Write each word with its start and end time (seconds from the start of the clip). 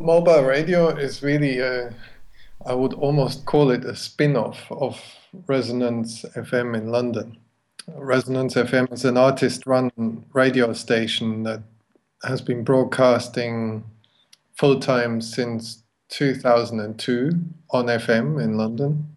mobile 0.00 0.42
radio 0.42 0.88
is 0.88 1.22
really 1.22 1.58
a, 1.58 1.94
I 2.64 2.74
would 2.74 2.94
almost 2.94 3.44
call 3.44 3.70
it 3.70 3.84
a 3.84 3.94
spin-off 3.94 4.70
of 4.70 5.00
Resonance 5.46 6.24
FM 6.34 6.76
in 6.76 6.90
London. 6.90 7.36
Resonance 7.94 8.54
FM 8.54 8.92
is 8.92 9.04
an 9.04 9.16
artist-run 9.16 10.24
radio 10.32 10.72
station 10.72 11.42
that 11.42 11.62
has 12.24 12.40
been 12.40 12.64
broadcasting 12.64 13.84
full 14.54 14.80
time 14.80 15.20
since 15.20 15.82
2002 16.08 17.30
on 17.70 17.86
FM 17.86 18.42
in 18.42 18.56
London. 18.56 19.16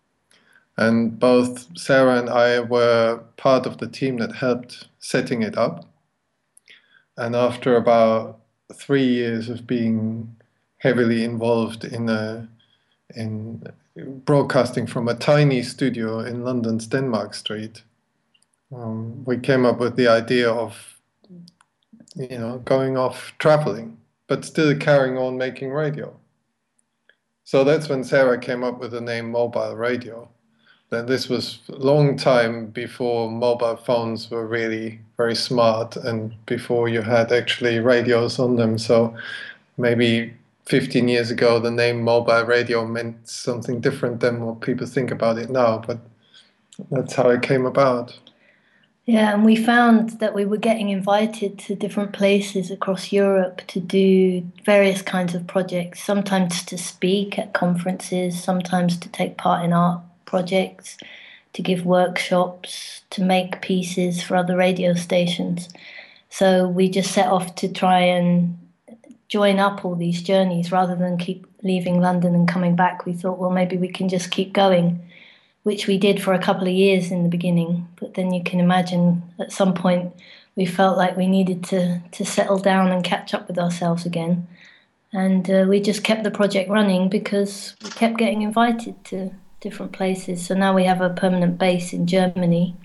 And 0.77 1.17
both 1.19 1.77
Sarah 1.77 2.19
and 2.19 2.29
I 2.29 2.59
were 2.59 3.21
part 3.37 3.65
of 3.65 3.77
the 3.77 3.87
team 3.87 4.17
that 4.17 4.35
helped 4.35 4.87
setting 4.99 5.43
it 5.43 5.57
up. 5.57 5.85
And 7.15 7.35
after 7.35 7.75
about 7.75 8.39
three 8.73 9.05
years 9.05 9.49
of 9.49 9.67
being 9.67 10.35
heavily 10.83 11.23
involved 11.23 11.85
in 11.85 12.09
a, 12.09 12.45
in 13.15 13.63
broadcasting 14.25 14.85
from 14.85 15.07
a 15.07 15.15
tiny 15.15 15.63
studio 15.63 16.19
in 16.19 16.43
London's 16.43 16.87
Denmark 16.87 17.33
Street, 17.33 17.81
um, 18.75 19.23
we 19.23 19.37
came 19.37 19.65
up 19.65 19.79
with 19.79 19.95
the 19.95 20.09
idea 20.09 20.51
of, 20.51 20.99
you 22.15 22.37
know, 22.37 22.57
going 22.65 22.97
off 22.97 23.33
traveling, 23.39 23.97
but 24.27 24.43
still 24.43 24.75
carrying 24.77 25.17
on 25.17 25.37
making 25.37 25.71
radio. 25.71 26.13
So 27.45 27.63
that's 27.63 27.87
when 27.87 28.03
Sarah 28.03 28.37
came 28.37 28.63
up 28.63 28.79
with 28.79 28.91
the 28.91 29.01
name 29.01 29.31
mobile 29.31 29.75
radio. 29.77 30.27
Then 30.89 31.05
this 31.05 31.29
was 31.29 31.59
a 31.69 31.75
long 31.75 32.17
time 32.17 32.67
before 32.67 33.31
mobile 33.31 33.77
phones 33.77 34.29
were 34.29 34.45
really 34.45 34.99
very 35.15 35.35
smart 35.35 35.95
and 35.95 36.33
before 36.45 36.89
you 36.89 37.01
had 37.01 37.31
actually 37.31 37.79
radios 37.79 38.37
on 38.37 38.57
them. 38.57 38.77
So 38.77 39.15
maybe 39.77 40.33
15 40.65 41.07
years 41.07 41.29
ago, 41.29 41.59
the 41.59 41.71
name 41.71 42.01
mobile 42.01 42.45
radio 42.45 42.85
meant 42.85 43.27
something 43.27 43.81
different 43.81 44.21
than 44.21 44.45
what 44.45 44.61
people 44.61 44.87
think 44.87 45.11
about 45.11 45.37
it 45.37 45.49
now, 45.49 45.79
but 45.79 45.99
that's 46.89 47.13
how 47.13 47.29
it 47.29 47.41
came 47.41 47.65
about. 47.65 48.17
Yeah, 49.05 49.33
and 49.33 49.43
we 49.43 49.57
found 49.57 50.11
that 50.21 50.33
we 50.33 50.45
were 50.45 50.57
getting 50.57 50.87
invited 50.87 51.59
to 51.59 51.75
different 51.75 52.13
places 52.13 52.71
across 52.71 53.11
Europe 53.11 53.61
to 53.67 53.81
do 53.81 54.49
various 54.65 55.01
kinds 55.01 55.35
of 55.35 55.45
projects, 55.45 56.01
sometimes 56.01 56.63
to 56.63 56.77
speak 56.77 57.37
at 57.37 57.53
conferences, 57.53 58.41
sometimes 58.41 58.97
to 58.99 59.09
take 59.09 59.37
part 59.37 59.65
in 59.65 59.73
art 59.73 60.01
projects, 60.23 60.97
to 61.51 61.61
give 61.61 61.85
workshops, 61.85 63.01
to 63.09 63.21
make 63.21 63.61
pieces 63.61 64.23
for 64.23 64.37
other 64.37 64.55
radio 64.55 64.93
stations. 64.93 65.67
So 66.29 66.69
we 66.69 66.89
just 66.89 67.11
set 67.11 67.27
off 67.27 67.55
to 67.55 67.67
try 67.67 67.99
and 67.99 68.57
join 69.33 69.57
up 69.57 69.83
all 69.83 69.95
these 69.95 70.21
journeys 70.21 70.71
rather 70.71 70.95
than 70.95 71.17
keep 71.17 71.47
leaving 71.63 71.99
London 71.99 72.35
and 72.35 72.47
coming 72.47 72.75
back. 72.75 73.03
We 73.03 73.13
thought, 73.13 73.39
well, 73.39 73.49
maybe 73.49 73.77
we 73.77 73.87
can 73.87 74.07
just 74.07 74.29
keep 74.29 74.53
going 74.53 75.01
which 75.63 75.87
we 75.87 75.97
did 75.97 76.21
for 76.21 76.33
a 76.33 76.45
couple 76.47 76.67
of 76.67 76.73
years 76.73 77.09
in 77.09 77.23
the 77.23 77.29
beginning. 77.29 77.87
But 77.99 78.13
then 78.13 78.33
you 78.33 78.43
can 78.43 78.59
imagine 78.59 79.23
at 79.39 79.51
some 79.51 79.73
point 79.73 80.13
we 80.55 80.65
felt 80.65 80.97
like 80.97 81.17
we 81.17 81.27
needed 81.27 81.63
to, 81.65 82.01
to 82.11 82.25
settle 82.25 82.59
down 82.59 82.91
and 82.91 83.03
catch 83.03 83.33
up 83.33 83.47
with 83.47 83.57
ourselves 83.57 84.05
again. 84.05 84.47
And 85.11 85.49
uh, 85.49 85.65
we 85.67 85.79
just 85.79 86.03
kept 86.03 86.23
the 86.23 86.31
project 86.31 86.69
running 86.69 87.09
because 87.09 87.75
we 87.83 87.89
kept 87.89 88.17
getting 88.17 88.41
invited 88.41 89.03
to 89.05 89.31
different 89.61 89.93
places. 89.93 90.45
So 90.45 90.53
now 90.53 90.75
we 90.75 90.83
have 90.83 91.01
a 91.01 91.09
permanent 91.09 91.57
base 91.57 91.93
in 91.93 92.05
Germany 92.05 92.75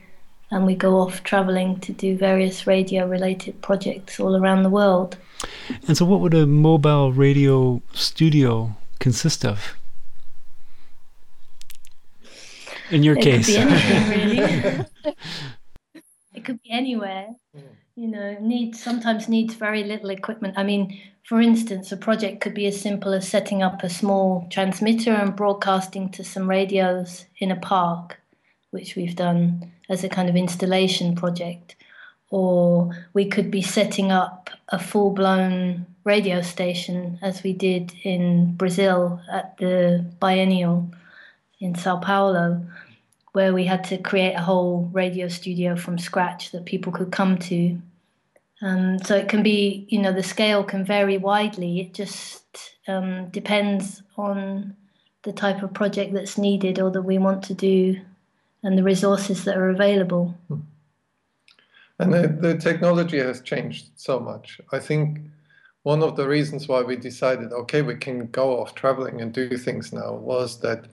and 0.51 0.67
we 0.67 0.75
go 0.75 0.99
off 0.99 1.23
traveling 1.23 1.79
to 1.81 1.93
do 1.93 2.17
various 2.17 2.67
radio 2.67 3.07
related 3.07 3.61
projects 3.63 4.19
all 4.19 4.37
around 4.37 4.63
the 4.63 4.71
world. 4.71 5.17
And 5.87 5.97
so, 5.97 6.05
what 6.05 6.21
would 6.21 6.35
a 6.35 6.47
mobile 6.47 7.13
radio 7.13 7.83
studio 7.93 8.77
consist 8.99 9.45
of? 9.45 9.75
in 12.91 13.03
your 13.03 13.17
it 13.17 13.23
case. 13.23 13.47
Could 13.47 13.57
anything, 13.57 14.11
really. 14.11 14.85
it 16.35 16.45
could 16.45 16.63
be 16.63 16.71
anywhere. 16.71 17.29
You 17.97 18.09
know, 18.09 18.37
needs 18.41 18.83
sometimes 18.83 19.29
needs 19.29 19.55
very 19.55 19.83
little 19.83 20.11
equipment. 20.11 20.55
I 20.57 20.63
mean, 20.63 21.01
for 21.25 21.41
instance, 21.41 21.91
a 21.91 21.97
project 21.97 22.41
could 22.41 22.55
be 22.55 22.67
as 22.67 22.81
simple 22.81 23.13
as 23.13 23.29
setting 23.29 23.63
up 23.63 23.83
a 23.83 23.91
small 23.91 24.47
transmitter 24.51 25.13
and 25.13 25.35
broadcasting 25.35 26.11
to 26.11 26.25
some 26.25 26.49
radios 26.49 27.27
in 27.39 27.51
a 27.51 27.57
park, 27.57 28.21
which 28.71 28.97
we've 28.97 29.17
done 29.17 29.73
as 29.89 30.05
a 30.05 30.09
kind 30.09 30.29
of 30.29 30.37
installation 30.37 31.15
project. 31.15 31.77
Or 32.31 32.91
we 33.15 33.27
could 33.27 33.51
be 33.51 33.63
setting 33.63 34.13
up 34.13 34.51
a 34.69 34.79
full 34.79 35.11
blown 35.11 35.87
radio 36.05 36.43
station, 36.43 37.19
as 37.23 37.43
we 37.43 37.53
did 37.53 37.95
in 38.03 38.55
Brazil 38.55 39.21
at 39.31 39.57
the 39.59 40.05
Biennial 40.21 40.91
in 41.61 41.75
Sao 41.75 41.99
Paulo, 41.99 42.65
where 43.33 43.53
we 43.53 43.65
had 43.65 43.85
to 43.85 43.99
create 43.99 44.35
a 44.35 44.43
whole 44.43 44.91
radio 44.93 45.29
studio 45.29 45.77
from 45.77 45.99
scratch 45.99 46.51
that 46.53 46.65
people 46.65 46.93
could 46.93 47.13
come 47.13 47.39
to. 47.39 47.79
Um, 48.61 48.99
so 48.99 49.17
it 49.17 49.29
can 49.29 49.43
be, 49.43 49.87
you 49.89 50.01
know, 50.01 50.13
the 50.13 50.23
scale 50.23 50.65
can 50.65 50.85
vary 50.85 51.17
widely. 51.17 51.81
It 51.81 51.95
just 51.95 52.43
um, 52.89 53.29
depends 53.29 54.03
on 54.17 54.77
the 55.23 55.33
type 55.33 55.63
of 55.63 55.75
project 55.75 56.13
that's 56.15 56.39
needed 56.39 56.79
or 56.79 56.91
that 56.91 57.03
we 57.03 57.19
want 57.19 57.43
to 57.45 57.55
do 57.55 58.01
and 58.63 58.77
the 58.77 58.83
resources 58.83 59.45
that 59.45 59.57
are 59.57 59.71
available. 59.71 60.37
Hmm. 60.49 60.61
And 62.01 62.15
the, 62.15 62.29
the 62.29 62.57
technology 62.57 63.19
has 63.19 63.41
changed 63.41 63.89
so 63.97 64.21
much. 64.21 64.61
I 64.73 64.79
think 64.79 65.21
one 65.83 66.03
of 66.03 66.17
the 66.17 66.29
reasons 66.29 66.69
why 66.69 66.83
we 66.83 66.97
decided, 66.97 67.53
okay, 67.53 67.83
we 67.83 67.97
can 67.97 68.27
go 68.27 68.61
off 68.61 68.75
traveling 68.75 69.21
and 69.21 69.33
do 69.33 69.57
things 69.57 69.93
now 69.93 70.13
was 70.13 70.61
that 70.61 70.85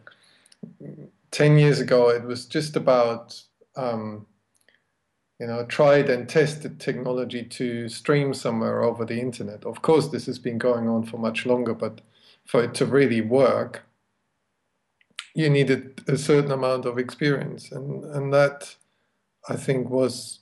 10 1.31 1.57
years 1.57 1.79
ago, 1.79 2.09
it 2.09 2.23
was 2.23 2.45
just 2.45 2.75
about, 2.75 3.39
um, 3.75 4.25
you 5.39 5.45
know, 5.45 5.65
tried 5.65 6.09
and 6.09 6.29
tested 6.29 6.79
technology 6.79 7.43
to 7.43 7.89
stream 7.89 8.33
somewhere 8.33 8.83
over 8.83 9.05
the 9.05 9.19
internet. 9.19 9.65
Of 9.65 9.81
course, 9.81 10.07
this 10.07 10.25
has 10.25 10.39
been 10.39 10.57
going 10.57 10.87
on 10.87 11.03
for 11.03 11.17
much 11.17 11.45
longer, 11.45 11.73
but 11.73 12.01
for 12.45 12.63
it 12.63 12.73
to 12.75 12.85
really 12.85 13.21
work, 13.21 13.84
you 15.35 15.49
needed 15.49 16.01
a 16.07 16.17
certain 16.17 16.51
amount 16.51 16.85
of 16.85 16.97
experience. 16.97 17.71
And, 17.71 18.03
and 18.05 18.33
that, 18.33 18.75
I 19.47 19.55
think, 19.55 19.89
was 19.89 20.39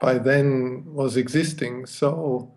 by 0.00 0.18
then 0.18 0.84
was 0.86 1.16
existing. 1.16 1.86
So 1.86 2.52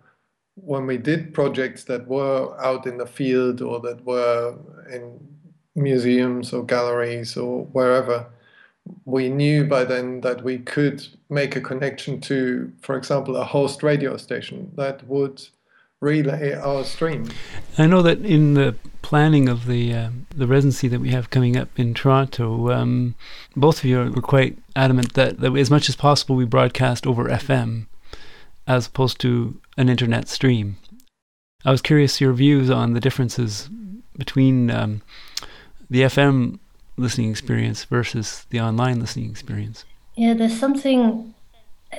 when 0.55 0.85
we 0.85 0.97
did 0.97 1.33
projects 1.33 1.85
that 1.85 2.07
were 2.07 2.55
out 2.63 2.85
in 2.85 2.97
the 2.97 3.05
field 3.05 3.61
or 3.61 3.79
that 3.79 4.05
were 4.05 4.55
in 4.91 5.19
museums 5.75 6.53
or 6.53 6.63
galleries 6.65 7.35
or 7.37 7.65
wherever, 7.65 8.27
we 9.05 9.29
knew 9.29 9.63
by 9.63 9.85
then 9.85 10.21
that 10.21 10.43
we 10.43 10.59
could 10.59 11.05
make 11.29 11.55
a 11.55 11.61
connection 11.61 12.19
to, 12.21 12.71
for 12.81 12.97
example, 12.97 13.37
a 13.37 13.43
host 13.43 13.83
radio 13.83 14.17
station 14.17 14.69
that 14.75 15.05
would 15.07 15.41
relay 16.03 16.53
our 16.53 16.83
stream. 16.83 17.29
I 17.77 17.87
know 17.87 18.01
that 18.01 18.19
in 18.19 18.53
the 18.53 18.75
planning 19.01 19.49
of 19.49 19.65
the 19.65 19.93
uh, 19.93 20.09
the 20.35 20.47
residency 20.47 20.87
that 20.87 20.99
we 20.99 21.09
have 21.09 21.29
coming 21.29 21.57
up 21.57 21.69
in 21.79 21.93
Toronto, 21.93 22.71
um, 22.71 23.15
both 23.55 23.79
of 23.79 23.85
you 23.85 23.97
were 23.97 24.21
quite 24.21 24.57
adamant 24.75 25.13
that, 25.13 25.39
that 25.39 25.55
as 25.55 25.71
much 25.71 25.89
as 25.89 25.95
possible 25.95 26.35
we 26.35 26.45
broadcast 26.45 27.07
over 27.07 27.25
FM 27.25 27.87
as 28.67 28.87
opposed 28.87 29.19
to 29.19 29.59
an 29.77 29.89
internet 29.89 30.29
stream. 30.29 30.77
I 31.65 31.71
was 31.71 31.81
curious 31.81 32.21
your 32.21 32.33
views 32.33 32.69
on 32.69 32.93
the 32.93 32.99
differences 32.99 33.69
between 34.17 34.69
um, 34.69 35.01
the 35.89 36.01
FM 36.01 36.59
listening 36.97 37.31
experience 37.31 37.83
versus 37.85 38.45
the 38.49 38.59
online 38.59 38.99
listening 38.99 39.29
experience? 39.29 39.85
Yeah, 40.15 40.33
there's 40.33 40.59
something 40.59 41.32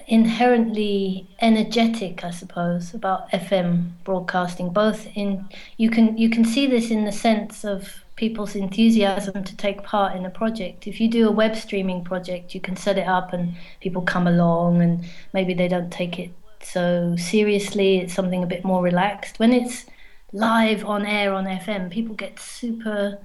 inherently 0.06 1.26
energetic, 1.40 2.24
I 2.24 2.30
suppose, 2.30 2.94
about 2.94 3.30
FM 3.30 3.90
broadcasting. 4.04 4.70
Both 4.70 5.08
in 5.14 5.48
you 5.76 5.90
can 5.90 6.16
you 6.16 6.30
can 6.30 6.44
see 6.44 6.66
this 6.66 6.90
in 6.90 7.04
the 7.04 7.12
sense 7.12 7.64
of 7.64 8.04
people's 8.16 8.54
enthusiasm 8.54 9.42
to 9.44 9.56
take 9.56 9.82
part 9.82 10.16
in 10.16 10.24
a 10.24 10.30
project. 10.30 10.86
If 10.86 11.00
you 11.00 11.08
do 11.08 11.28
a 11.28 11.32
web 11.32 11.56
streaming 11.56 12.04
project, 12.04 12.54
you 12.54 12.60
can 12.60 12.76
set 12.76 12.96
it 12.98 13.08
up 13.08 13.32
and 13.32 13.54
people 13.80 14.02
come 14.02 14.26
along 14.26 14.82
and 14.82 15.04
maybe 15.32 15.54
they 15.54 15.68
don't 15.68 15.90
take 15.90 16.18
it 16.18 16.30
so 16.60 17.16
seriously. 17.16 17.98
It's 17.98 18.14
something 18.14 18.42
a 18.42 18.46
bit 18.46 18.64
more 18.64 18.82
relaxed. 18.82 19.38
When 19.38 19.52
it's 19.52 19.86
live 20.32 20.84
on 20.84 21.04
air 21.06 21.32
on 21.32 21.44
FM, 21.46 21.90
people 21.90 22.14
get 22.14 22.38
super 22.38 23.18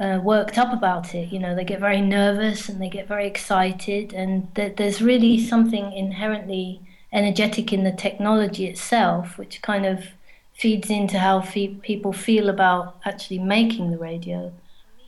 uh, 0.00 0.20
worked 0.22 0.58
up 0.58 0.72
about 0.72 1.14
it. 1.14 1.32
You 1.32 1.38
know, 1.38 1.54
they 1.54 1.64
get 1.64 1.80
very 1.80 2.00
nervous 2.00 2.68
and 2.68 2.80
they 2.80 2.88
get 2.88 3.08
very 3.08 3.26
excited, 3.26 4.12
and 4.12 4.54
th- 4.54 4.76
there's 4.76 5.02
really 5.02 5.38
something 5.38 5.92
inherently 5.92 6.80
energetic 7.12 7.72
in 7.72 7.84
the 7.84 7.92
technology 7.92 8.66
itself, 8.66 9.38
which 9.38 9.62
kind 9.62 9.86
of 9.86 10.04
feeds 10.54 10.90
into 10.90 11.18
how 11.18 11.40
fe- 11.40 11.74
people 11.82 12.12
feel 12.12 12.48
about 12.48 12.98
actually 13.04 13.38
making 13.38 13.90
the 13.90 13.98
radio. 13.98 14.52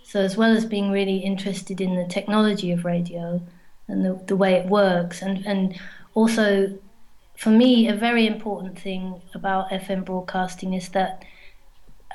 So, 0.03 0.21
as 0.21 0.37
well 0.37 0.57
as 0.57 0.65
being 0.65 0.91
really 0.91 1.19
interested 1.19 1.81
in 1.81 1.95
the 1.95 2.07
technology 2.07 2.73
of 2.73 2.85
radio 2.85 3.41
and 3.87 4.05
the, 4.05 4.21
the 4.27 4.37
way 4.37 4.55
it 4.55 4.67
works, 4.67 5.23
and, 5.23 5.47
and 5.47 5.79
also 6.15 6.79
for 7.41 7.49
me, 7.49 7.89
a 7.89 7.95
very 7.95 8.27
important 8.27 8.79
thing 8.79 9.23
about 9.35 9.71
FM 9.71 10.05
broadcasting 10.05 10.75
is 10.75 10.91
that 10.91 11.25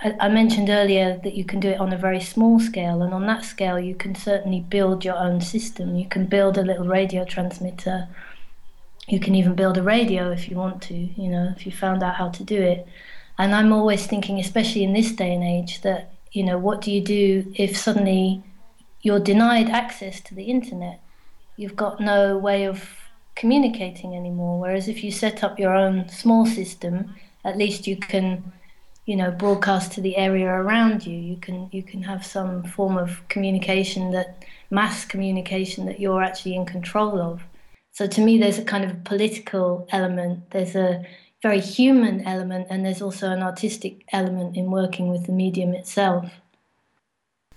I, 0.02 0.28
mentioned 0.28 0.70
earlier 0.70 1.20
that 1.24 1.36
you 1.36 1.46
can 1.46 1.60
do 1.60 1.70
it 1.70 1.80
on 1.80 1.94
a 1.94 1.98
very 1.98 2.20
small 2.20 2.60
scale, 2.60 3.02
and 3.02 3.14
on 3.14 3.26
that 3.28 3.46
scale, 3.46 3.80
you 3.80 3.96
can 3.96 4.14
certainly 4.14 4.60
build 4.60 5.06
your 5.06 5.18
own 5.18 5.40
system. 5.40 5.96
You 5.96 6.08
can 6.08 6.26
build 6.26 6.58
a 6.58 6.64
little 6.64 6.86
radio 6.86 7.24
transmitter. 7.24 8.08
You 9.08 9.20
can 9.20 9.36
even 9.36 9.56
build 9.56 9.78
a 9.78 9.84
radio 9.84 10.32
if 10.32 10.50
you 10.50 10.58
want 10.58 10.82
to, 10.84 10.96
you 10.96 11.30
know, 11.30 11.54
if 11.56 11.66
you 11.66 11.72
found 11.72 12.04
out 12.04 12.16
how 12.16 12.30
to 12.30 12.44
do 12.44 12.62
it. 12.62 12.88
And 13.38 13.56
I'm 13.56 13.72
always 13.72 14.06
thinking, 14.06 14.40
especially 14.40 14.84
in 14.84 14.94
this 14.94 15.12
day 15.12 15.34
and 15.34 15.44
age, 15.44 15.82
that, 15.82 16.14
you 16.32 16.44
know, 16.44 16.58
what 16.58 16.82
do 16.82 16.92
you 16.92 17.02
do 17.02 17.54
if 17.56 17.78
suddenly 17.78 18.44
you're 19.02 19.20
denied 19.20 19.70
access 19.70 20.20
to 20.22 20.36
the 20.36 20.44
internet? 20.44 21.00
You've 21.56 21.76
got 21.76 22.02
no 22.02 22.38
way 22.38 22.66
of 22.66 22.90
communicating 23.36 24.16
anymore. 24.16 24.60
Whereas 24.60 24.88
if 24.88 25.04
you 25.04 25.12
set 25.12 25.44
up 25.44 25.60
your 25.60 25.74
own 25.74 26.10
small 26.10 26.46
system, 26.46 27.16
at 27.46 27.58
least 27.58 27.88
you 27.88 27.96
can 27.96 28.52
you 29.06 29.16
know 29.16 29.32
broadcast 29.32 29.92
to 29.94 30.02
the 30.02 30.18
area 30.18 30.48
around 30.48 31.06
you. 31.06 31.18
You 31.18 31.38
can 31.38 31.70
you 31.72 31.84
can 31.84 32.04
have 32.04 32.26
some 32.26 32.64
form 32.64 32.98
of 32.98 33.28
communication 33.30 34.12
that 34.12 34.44
mass 34.70 35.06
communication 35.06 35.86
that 35.86 36.00
you're 36.00 36.24
actually 36.24 36.56
in 36.56 36.66
control 36.66 37.22
of. 37.22 37.44
So 37.92 38.08
to 38.08 38.22
me 38.22 38.38
there's 38.38 38.60
a 38.60 38.66
kind 38.66 38.84
of 38.84 39.04
political 39.04 39.88
element 39.92 40.52
there's 40.52 40.76
a 40.76 41.06
very 41.42 41.60
human 41.60 42.22
element 42.22 42.68
and 42.70 42.84
there's 42.84 43.02
also 43.02 43.30
an 43.30 43.44
artistic 43.44 44.04
element 44.12 44.58
in 44.58 44.72
working 44.72 45.10
with 45.10 45.28
the 45.28 45.32
medium 45.32 45.76
itself. 45.76 46.32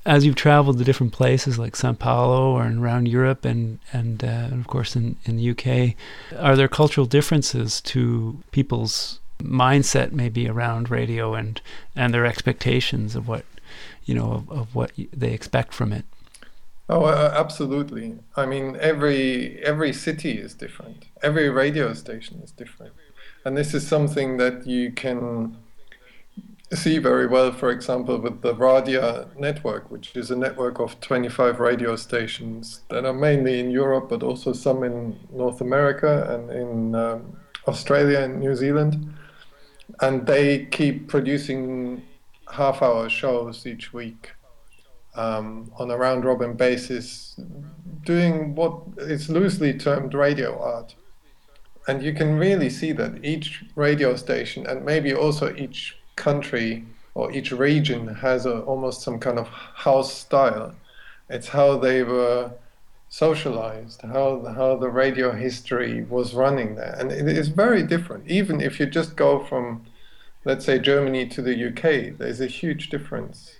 As 0.04 0.24
you've 0.24 0.36
traveled 0.36 0.78
to 0.78 0.84
different 0.84 1.12
places 1.12 1.58
like 1.58 1.74
Sao 1.76 1.92
Paulo 1.92 2.52
or 2.52 2.62
around 2.66 3.08
Europe 3.08 3.46
and 3.46 3.78
and, 3.92 4.22
uh, 4.22 4.50
and 4.50 4.60
of 4.60 4.66
course 4.66 4.94
in, 4.94 5.16
in 5.24 5.36
the 5.36 5.50
UK, 5.50 5.94
are 6.38 6.56
there 6.56 6.68
cultural 6.68 7.06
differences 7.06 7.80
to 7.82 8.42
people's 8.50 9.20
mindset 9.38 10.12
maybe 10.12 10.48
around 10.48 10.90
radio 10.90 11.34
and 11.34 11.60
and 11.94 12.12
their 12.12 12.26
expectations 12.26 13.14
of 13.14 13.28
what 13.28 13.44
you 14.04 14.14
know 14.14 14.32
of, 14.32 14.50
of 14.50 14.74
what 14.74 14.92
they 15.12 15.32
expect 15.32 15.72
from 15.72 15.92
it. 15.92 16.04
Oh 16.88 17.04
uh, 17.04 17.34
absolutely. 17.36 18.18
I 18.36 18.46
mean 18.46 18.76
every 18.80 19.62
every 19.62 19.92
city 19.92 20.38
is 20.38 20.54
different. 20.54 21.06
Every 21.22 21.48
radio 21.50 21.92
station 21.94 22.40
is 22.42 22.50
different. 22.50 22.94
And 23.44 23.56
this 23.56 23.74
is 23.74 23.86
something 23.86 24.36
that 24.38 24.66
you 24.66 24.92
can 24.92 25.56
see 26.74 26.98
very 26.98 27.26
well 27.26 27.50
for 27.50 27.70
example 27.70 28.18
with 28.18 28.42
the 28.42 28.54
radia 28.54 29.34
network 29.38 29.90
which 29.90 30.14
is 30.14 30.30
a 30.30 30.36
network 30.36 30.78
of 30.78 31.00
25 31.00 31.60
radio 31.60 31.96
stations 31.96 32.82
that 32.90 33.06
are 33.06 33.14
mainly 33.14 33.58
in 33.58 33.70
europe 33.70 34.10
but 34.10 34.22
also 34.22 34.52
some 34.52 34.82
in 34.82 35.18
north 35.32 35.62
america 35.62 36.26
and 36.28 36.50
in 36.50 36.94
um, 36.94 37.34
australia 37.66 38.18
and 38.18 38.38
new 38.38 38.54
zealand 38.54 39.14
and 40.00 40.26
they 40.26 40.66
keep 40.66 41.08
producing 41.08 42.02
half 42.52 42.82
hour 42.82 43.08
shows 43.08 43.66
each 43.66 43.92
week 43.92 44.32
um, 45.14 45.70
on 45.78 45.90
a 45.90 45.96
round 45.96 46.24
robin 46.24 46.54
basis, 46.54 47.38
doing 48.04 48.54
what 48.54 48.80
is 48.98 49.28
loosely 49.28 49.72
termed 49.76 50.14
radio 50.14 50.58
art. 50.60 50.94
And 51.88 52.02
you 52.02 52.12
can 52.12 52.38
really 52.38 52.70
see 52.70 52.92
that 52.92 53.24
each 53.24 53.64
radio 53.74 54.14
station 54.14 54.66
and 54.66 54.84
maybe 54.84 55.14
also 55.14 55.54
each 55.56 55.96
country 56.16 56.84
or 57.14 57.32
each 57.32 57.50
region 57.50 58.06
has 58.06 58.46
a, 58.46 58.60
almost 58.60 59.00
some 59.02 59.18
kind 59.18 59.38
of 59.38 59.48
house 59.48 60.12
style. 60.12 60.74
It's 61.30 61.48
how 61.48 61.78
they 61.78 62.02
were 62.02 62.52
socialized, 63.18 64.00
how 64.02 64.44
how 64.58 64.76
the 64.76 64.88
radio 64.88 65.32
history 65.32 66.04
was 66.04 66.34
running 66.34 66.76
there, 66.76 66.94
and 67.00 67.10
it 67.10 67.26
is 67.26 67.48
very 67.48 67.82
different. 67.82 68.22
Even 68.28 68.60
if 68.60 68.78
you 68.78 68.86
just 68.86 69.16
go 69.16 69.44
from, 69.44 69.84
let's 70.44 70.64
say, 70.64 70.78
Germany 70.78 71.26
to 71.26 71.42
the 71.42 71.56
UK, 71.68 72.16
there's 72.16 72.40
a 72.40 72.46
huge 72.46 72.90
difference. 72.90 73.56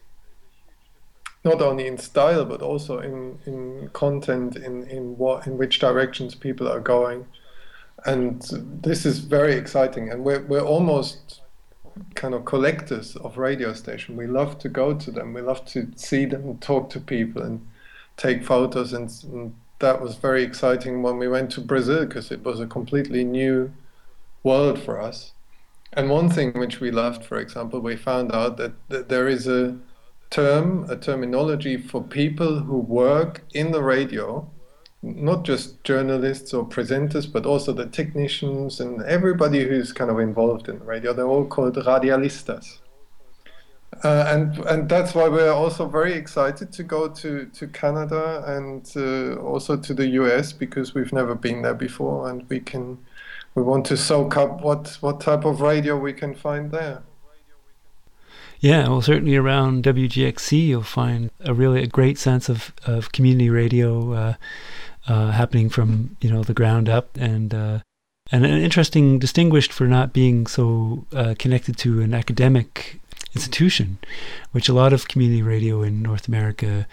Not 1.44 1.60
only 1.60 1.88
in 1.88 1.98
style, 1.98 2.44
but 2.44 2.62
also 2.62 3.00
in, 3.00 3.38
in 3.46 3.90
content, 3.92 4.54
in, 4.56 4.84
in 4.96 5.18
what 5.18 5.46
in 5.48 5.58
which 5.58 5.80
directions 5.80 6.36
people 6.36 6.68
are 6.68 6.80
going, 6.96 7.26
and 8.06 8.42
this 8.86 9.04
is 9.04 9.18
very 9.18 9.54
exciting. 9.54 10.08
And 10.10 10.24
we're 10.24 10.44
we're 10.50 10.68
almost 10.76 11.40
kind 12.14 12.32
of 12.32 12.44
collectors 12.44 13.16
of 13.16 13.38
radio 13.38 13.72
station. 13.72 14.16
We 14.16 14.28
love 14.28 14.60
to 14.60 14.68
go 14.68 14.94
to 14.94 15.10
them. 15.10 15.34
We 15.34 15.40
love 15.40 15.64
to 15.74 15.90
see 15.96 16.26
them, 16.26 16.58
talk 16.58 16.90
to 16.90 17.00
people, 17.00 17.42
and 17.42 17.58
take 18.18 18.44
photos, 18.44 18.92
and, 18.92 19.10
and 19.32 19.54
that 19.78 20.02
was 20.02 20.16
very 20.16 20.42
exciting 20.42 21.02
when 21.02 21.16
we 21.16 21.28
went 21.28 21.50
to 21.52 21.60
Brazil 21.62 22.04
because 22.04 22.30
it 22.30 22.44
was 22.44 22.60
a 22.60 22.66
completely 22.66 23.24
new 23.24 23.72
world 24.42 24.78
for 24.78 25.00
us. 25.00 25.32
And 25.94 26.10
one 26.10 26.28
thing 26.28 26.52
which 26.52 26.80
we 26.80 26.90
loved, 26.90 27.24
for 27.24 27.38
example, 27.38 27.80
we 27.80 27.96
found 27.96 28.32
out 28.32 28.58
that, 28.58 28.72
that 28.90 29.08
there 29.08 29.26
is 29.26 29.46
a 29.46 29.78
term, 30.30 30.84
a 30.90 30.96
terminology 30.96 31.78
for 31.78 32.02
people 32.02 32.60
who 32.60 32.78
work 32.78 33.44
in 33.54 33.72
the 33.72 33.82
radio, 33.82 34.50
not 35.02 35.44
just 35.44 35.82
journalists 35.84 36.52
or 36.52 36.68
presenters, 36.68 37.30
but 37.32 37.46
also 37.46 37.72
the 37.72 37.86
technicians 37.86 38.80
and 38.80 39.00
everybody 39.02 39.66
who's 39.66 39.92
kind 39.92 40.10
of 40.10 40.18
involved 40.18 40.68
in 40.68 40.80
the 40.80 40.84
radio. 40.84 41.14
They're 41.14 41.26
all 41.26 41.46
called 41.46 41.76
radialistas. 41.76 42.78
Uh, 44.04 44.24
and 44.28 44.58
and 44.66 44.88
that's 44.88 45.14
why 45.14 45.28
we're 45.28 45.50
also 45.50 45.88
very 45.88 46.12
excited 46.12 46.70
to 46.72 46.82
go 46.82 47.08
to, 47.08 47.46
to 47.46 47.66
Canada 47.68 48.44
and 48.46 48.92
uh, 48.96 49.40
also 49.40 49.76
to 49.76 49.94
the 49.94 50.06
US 50.08 50.52
because 50.52 50.94
we've 50.94 51.12
never 51.12 51.34
been 51.34 51.62
there 51.62 51.74
before 51.74 52.28
and 52.28 52.48
we 52.48 52.60
can 52.60 52.98
we 53.54 53.62
want 53.62 53.86
to 53.86 53.96
soak 53.96 54.36
up 54.36 54.60
what 54.60 54.98
what 55.00 55.20
type 55.20 55.44
of 55.44 55.60
radio 55.60 55.98
we 55.98 56.12
can 56.12 56.34
find 56.34 56.70
there. 56.70 57.02
Yeah, 58.60 58.88
well, 58.88 59.02
certainly 59.02 59.36
around 59.36 59.84
WGXC, 59.84 60.66
you'll 60.66 60.82
find 60.82 61.30
a 61.40 61.54
really 61.54 61.82
a 61.82 61.86
great 61.86 62.18
sense 62.18 62.48
of, 62.48 62.72
of 62.86 63.12
community 63.12 63.50
radio 63.50 64.12
uh, 64.12 64.34
uh, 65.06 65.30
happening 65.30 65.68
from 65.68 66.16
you 66.20 66.30
know 66.30 66.42
the 66.42 66.54
ground 66.54 66.88
up, 66.88 67.16
and 67.16 67.54
uh, 67.54 67.78
and 68.32 68.44
an 68.44 68.60
interesting, 68.60 69.18
distinguished 69.18 69.72
for 69.72 69.86
not 69.86 70.12
being 70.12 70.46
so 70.46 71.06
uh, 71.14 71.34
connected 71.38 71.76
to 71.78 72.00
an 72.00 72.14
academic 72.14 73.00
institution, 73.38 73.98
which 74.52 74.68
a 74.68 74.72
lot 74.72 74.92
of 74.92 75.08
community 75.08 75.42
radio 75.42 75.82
in 75.82 76.02
North 76.02 76.28
America 76.28 76.86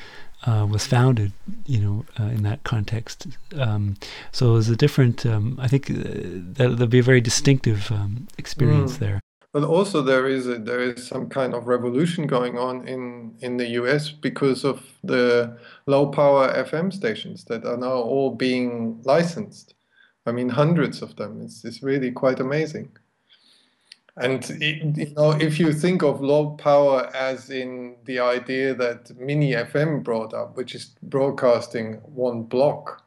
uh, 0.45 0.65
was 0.69 0.85
founded, 0.85 1.31
you 1.65 1.79
know, 1.79 2.05
uh, 2.19 2.29
in 2.29 2.43
that 2.43 2.63
context. 2.63 3.27
Um, 3.57 3.95
so 4.31 4.51
it 4.51 4.53
was 4.53 4.69
a 4.69 4.75
different. 4.75 5.25
Um, 5.25 5.57
I 5.59 5.67
think 5.67 5.89
uh, 5.89 5.93
that 5.93 6.75
there'll 6.77 6.87
be 6.87 6.99
a 6.99 7.03
very 7.03 7.21
distinctive 7.21 7.91
um, 7.91 8.27
experience 8.37 8.95
mm. 8.95 8.99
there. 8.99 9.19
But 9.53 9.63
also 9.63 10.01
there 10.01 10.27
is 10.27 10.47
a, 10.47 10.57
there 10.59 10.81
is 10.81 11.07
some 11.07 11.29
kind 11.29 11.53
of 11.53 11.67
revolution 11.67 12.27
going 12.27 12.57
on 12.57 12.87
in 12.87 13.35
in 13.39 13.57
the 13.57 13.69
U.S. 13.81 14.11
because 14.11 14.63
of 14.63 14.83
the 15.03 15.57
low 15.87 16.07
power 16.07 16.53
FM 16.53 16.91
stations 16.91 17.45
that 17.45 17.65
are 17.65 17.77
now 17.77 17.97
all 18.11 18.31
being 18.35 19.01
licensed. 19.03 19.73
I 20.25 20.31
mean, 20.31 20.49
hundreds 20.49 21.01
of 21.01 21.15
them. 21.15 21.41
It's 21.41 21.65
it's 21.65 21.81
really 21.81 22.11
quite 22.11 22.39
amazing. 22.39 22.89
And 24.17 24.47
you 24.61 25.13
know, 25.15 25.31
if 25.31 25.59
you 25.59 25.73
think 25.73 26.01
of 26.01 26.21
low 26.21 26.51
power 26.51 27.11
as 27.13 27.49
in 27.49 27.97
the 28.05 28.19
idea 28.19 28.73
that 28.73 29.15
Mini 29.17 29.51
FM 29.51 30.03
brought 30.03 30.33
up, 30.33 30.55
which 30.55 30.73
is 30.73 30.95
broadcasting 31.03 31.95
one 32.03 32.43
block, 32.43 33.03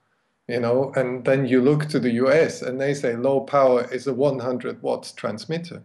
you 0.49 0.61
know, 0.61 0.93
and 0.97 1.25
then 1.25 1.47
you 1.47 1.63
look 1.63 1.87
to 1.87 1.99
the 1.99 2.13
US 2.25 2.61
and 2.61 2.79
they 2.79 2.93
say 2.93 3.17
low 3.17 3.41
power 3.41 3.91
is 3.93 4.07
a 4.07 4.13
100 4.13 4.83
watts 4.83 5.13
transmitter. 5.13 5.83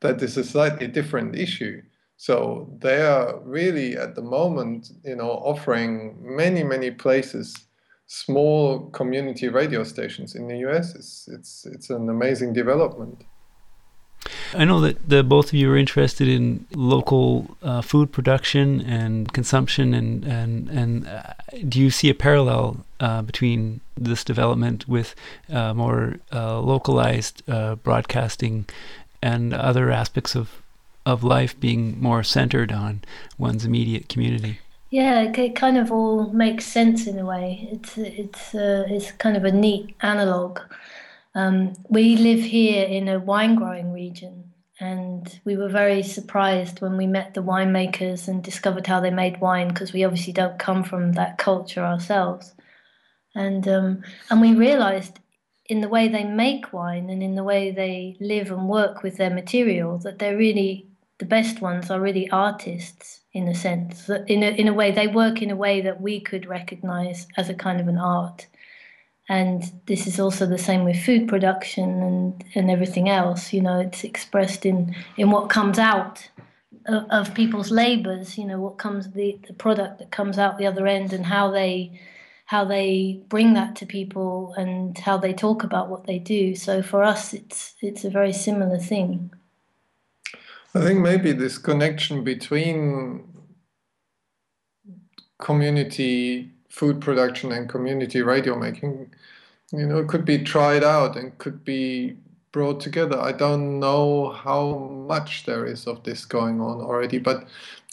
That 0.00 0.22
is 0.22 0.36
a 0.36 0.44
slightly 0.44 0.86
different 0.86 1.36
issue. 1.36 1.82
So 2.16 2.74
they 2.80 3.02
are 3.02 3.40
really 3.40 3.96
at 3.96 4.14
the 4.14 4.22
moment, 4.22 4.90
you 5.04 5.16
know, 5.16 5.30
offering 5.30 6.16
many, 6.20 6.62
many 6.62 6.90
places 6.90 7.66
small 8.06 8.90
community 8.90 9.48
radio 9.48 9.84
stations 9.84 10.34
in 10.34 10.46
the 10.46 10.58
US. 10.68 10.94
It's 10.94 11.28
it's 11.28 11.66
it's 11.66 11.90
an 11.90 12.08
amazing 12.08 12.52
development. 12.52 13.24
I 14.54 14.64
know 14.64 14.80
that 14.80 15.08
the 15.08 15.22
both 15.22 15.48
of 15.48 15.54
you 15.54 15.72
are 15.72 15.76
interested 15.76 16.28
in 16.28 16.66
local 16.74 17.56
uh, 17.62 17.80
food 17.80 18.12
production 18.12 18.80
and 18.80 19.32
consumption, 19.32 19.94
and 19.94 20.24
and 20.24 20.68
and 20.68 21.06
uh, 21.08 21.34
do 21.68 21.80
you 21.80 21.90
see 21.90 22.10
a 22.10 22.14
parallel 22.14 22.84
uh, 23.00 23.22
between 23.22 23.80
this 23.96 24.24
development 24.24 24.88
with 24.88 25.14
uh, 25.50 25.74
more 25.74 26.16
uh, 26.32 26.60
localized 26.60 27.42
uh, 27.48 27.76
broadcasting 27.76 28.66
and 29.20 29.54
other 29.54 29.90
aspects 29.90 30.34
of 30.34 30.62
of 31.04 31.24
life 31.24 31.58
being 31.58 32.00
more 32.00 32.22
centered 32.22 32.70
on 32.70 33.00
one's 33.38 33.64
immediate 33.64 34.08
community? 34.08 34.60
Yeah, 34.90 35.22
it 35.22 35.56
kind 35.56 35.78
of 35.78 35.90
all 35.90 36.28
makes 36.28 36.66
sense 36.66 37.06
in 37.06 37.18
a 37.18 37.24
way. 37.24 37.68
It's 37.72 37.96
it's 37.96 38.54
it's 38.54 39.12
kind 39.12 39.36
of 39.36 39.44
a 39.44 39.52
neat 39.52 39.96
analog 40.02 40.60
um, 41.34 41.74
we 41.88 42.16
live 42.16 42.40
here 42.40 42.84
in 42.84 43.08
a 43.08 43.18
wine 43.18 43.54
growing 43.54 43.92
region, 43.92 44.52
and 44.80 45.40
we 45.44 45.56
were 45.56 45.68
very 45.68 46.02
surprised 46.02 46.80
when 46.80 46.96
we 46.96 47.06
met 47.06 47.34
the 47.34 47.42
winemakers 47.42 48.28
and 48.28 48.42
discovered 48.42 48.86
how 48.86 49.00
they 49.00 49.10
made 49.10 49.40
wine 49.40 49.68
because 49.68 49.92
we 49.92 50.04
obviously 50.04 50.32
don't 50.32 50.58
come 50.58 50.84
from 50.84 51.12
that 51.12 51.38
culture 51.38 51.84
ourselves. 51.84 52.54
And 53.34 53.66
um, 53.68 54.02
and 54.30 54.40
we 54.40 54.54
realized 54.54 55.20
in 55.66 55.80
the 55.80 55.88
way 55.88 56.08
they 56.08 56.24
make 56.24 56.72
wine 56.72 57.08
and 57.08 57.22
in 57.22 57.34
the 57.34 57.44
way 57.44 57.70
they 57.70 58.16
live 58.20 58.50
and 58.50 58.68
work 58.68 59.02
with 59.02 59.16
their 59.16 59.30
material 59.30 59.98
that 59.98 60.18
they're 60.18 60.36
really 60.36 60.88
the 61.18 61.24
best 61.24 61.60
ones 61.60 61.88
are 61.88 62.00
really 62.00 62.28
artists 62.30 63.20
in 63.32 63.46
a 63.46 63.54
sense. 63.54 64.08
In 64.26 64.42
a, 64.42 64.48
in 64.48 64.66
a 64.66 64.72
way, 64.72 64.90
they 64.90 65.06
work 65.06 65.40
in 65.40 65.52
a 65.52 65.56
way 65.56 65.80
that 65.80 66.00
we 66.00 66.20
could 66.20 66.46
recognize 66.46 67.28
as 67.36 67.48
a 67.48 67.54
kind 67.54 67.80
of 67.80 67.86
an 67.86 67.96
art. 67.96 68.48
And 69.28 69.62
this 69.86 70.06
is 70.06 70.18
also 70.18 70.46
the 70.46 70.58
same 70.58 70.84
with 70.84 71.02
food 71.02 71.28
production 71.28 72.02
and, 72.02 72.44
and 72.54 72.70
everything 72.70 73.08
else. 73.08 73.52
You 73.52 73.62
know, 73.62 73.78
it's 73.78 74.04
expressed 74.04 74.66
in, 74.66 74.94
in 75.16 75.30
what 75.30 75.48
comes 75.48 75.78
out 75.78 76.28
of, 76.86 77.04
of 77.10 77.34
people's 77.34 77.70
labors, 77.70 78.36
you 78.36 78.44
know, 78.44 78.60
what 78.60 78.78
comes, 78.78 79.12
the, 79.12 79.38
the 79.46 79.54
product 79.54 79.98
that 79.98 80.10
comes 80.10 80.38
out 80.38 80.58
the 80.58 80.66
other 80.66 80.86
end 80.86 81.12
and 81.12 81.26
how 81.26 81.50
they 81.50 82.00
how 82.52 82.66
they 82.66 83.18
bring 83.30 83.54
that 83.54 83.74
to 83.76 83.86
people 83.86 84.52
and 84.58 84.98
how 84.98 85.16
they 85.16 85.32
talk 85.32 85.64
about 85.64 85.88
what 85.88 86.06
they 86.06 86.18
do. 86.18 86.54
So 86.54 86.82
for 86.82 87.02
us, 87.02 87.32
it's 87.32 87.74
it's 87.80 88.04
a 88.04 88.10
very 88.10 88.34
similar 88.34 88.76
thing. 88.76 89.30
I 90.74 90.80
think 90.80 91.00
maybe 91.00 91.32
this 91.32 91.56
connection 91.56 92.24
between 92.24 93.24
community 95.38 96.50
food 96.72 97.02
production 97.02 97.52
and 97.52 97.68
community 97.68 98.22
radio 98.22 98.58
making, 98.58 99.12
you 99.72 99.86
know, 99.86 100.02
could 100.04 100.24
be 100.24 100.38
tried 100.38 100.82
out 100.82 101.18
and 101.18 101.36
could 101.36 101.62
be 101.66 102.16
brought 102.50 102.80
together. 102.80 103.20
I 103.20 103.32
don't 103.32 103.78
know 103.78 104.30
how 104.30 104.78
much 105.06 105.44
there 105.44 105.66
is 105.66 105.86
of 105.86 106.02
this 106.02 106.24
going 106.24 106.62
on 106.62 106.80
already, 106.80 107.18
but 107.18 107.46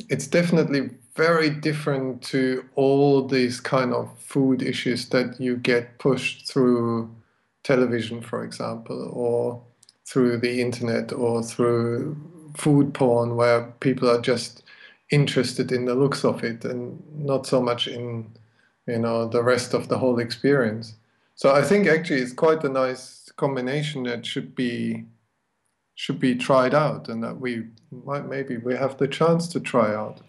it's 0.08 0.28
definitely 0.28 0.92
very 1.14 1.50
different 1.50 2.22
to 2.22 2.64
all 2.76 3.28
these 3.28 3.60
kind 3.60 3.94
of 3.94 4.18
food 4.18 4.62
issues 4.62 5.10
that 5.10 5.42
you 5.42 5.58
get 5.58 6.00
pushed 6.00 6.48
through 6.48 7.14
television, 7.64 8.22
for 8.22 8.46
example, 8.46 9.10
or 9.12 9.62
through 10.06 10.38
the 10.38 10.62
internet 10.62 11.12
or 11.12 11.44
through 11.44 12.16
food 12.56 12.94
porn 12.94 13.36
where 13.36 13.64
people 13.82 14.10
are 14.10 14.22
just 14.22 14.64
interested 15.12 15.74
in 15.74 15.84
the 15.84 15.96
looks 15.96 16.24
of 16.24 16.46
it 16.46 16.64
and 16.64 17.04
not 17.14 17.46
so 17.46 17.62
much 17.62 17.86
in 17.86 18.26
you 18.90 19.00
know 19.00 19.28
the 19.28 19.44
rest 19.44 19.74
of 19.74 19.88
the 19.88 19.98
whole 19.98 20.20
experience. 20.20 20.96
So 21.36 21.54
i 21.54 21.62
think 21.62 21.88
actually 21.88 22.22
it's 22.22 22.34
quite 22.34 22.64
a 22.64 22.70
nice 22.70 23.32
combination 23.38 24.04
that 24.04 24.26
should 24.26 24.56
be 24.56 25.06
should 25.96 26.20
be 26.20 26.36
tried 26.36 26.74
out 26.74 27.10
and 27.10 27.24
that 27.24 27.40
we 27.40 27.66
might 27.92 28.26
maybe 28.26 28.58
we 28.58 28.76
have 28.76 28.98
the 28.98 29.08
chance 29.08 29.48
to 29.50 29.60
try 29.60 29.94
out. 29.94 30.22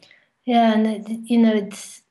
Yeah 0.45 0.73
and 0.73 0.87
it, 0.87 1.09
you 1.31 1.38
know 1.38 1.55
it's 1.55 2.02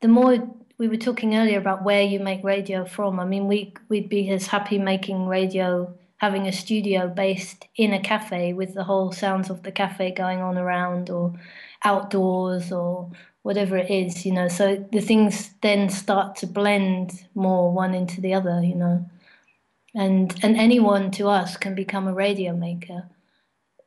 the 0.00 0.08
more 0.08 0.32
we 0.78 0.88
were 0.88 0.96
talking 0.96 1.36
earlier 1.36 1.58
about 1.58 1.82
where 1.82 2.02
you 2.02 2.20
make 2.20 2.44
radio 2.44 2.84
from 2.84 3.18
i 3.18 3.24
mean 3.24 3.48
we 3.48 3.72
we'd 3.88 4.08
be 4.08 4.30
as 4.30 4.46
happy 4.46 4.78
making 4.78 5.26
radio 5.26 5.92
having 6.18 6.46
a 6.46 6.52
studio 6.52 7.08
based 7.08 7.66
in 7.76 7.92
a 7.92 8.00
cafe 8.00 8.52
with 8.52 8.74
the 8.74 8.84
whole 8.84 9.12
sounds 9.12 9.50
of 9.50 9.62
the 9.62 9.72
cafe 9.72 10.10
going 10.10 10.40
on 10.40 10.58
around 10.58 11.10
or 11.10 11.32
outdoors 11.84 12.72
or 12.72 13.10
whatever 13.42 13.76
it 13.76 13.90
is, 13.90 14.26
you 14.26 14.32
know. 14.32 14.48
So 14.48 14.86
the 14.92 15.00
things 15.00 15.54
then 15.62 15.88
start 15.88 16.36
to 16.36 16.46
blend 16.46 17.24
more 17.34 17.72
one 17.72 17.94
into 17.94 18.20
the 18.20 18.34
other, 18.34 18.62
you 18.62 18.74
know. 18.74 19.08
And 19.94 20.34
and 20.42 20.56
anyone 20.56 21.10
to 21.12 21.28
us 21.28 21.56
can 21.56 21.74
become 21.74 22.06
a 22.06 22.14
radio 22.14 22.54
maker. 22.54 23.08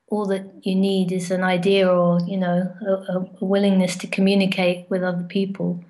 All 0.08 0.26
that 0.26 0.46
you 0.64 0.76
need 0.76 1.12
is 1.12 1.32
an 1.32 1.44
idea 1.44 1.88
or 1.90 2.20
you 2.22 2.38
know 2.38 2.74
a, 2.86 2.92
a 3.14 3.46
willingness 3.46 3.96
to 3.98 4.08
communicate 4.08 4.90
with 4.90 5.04
other 5.04 5.24
people, 5.24 5.84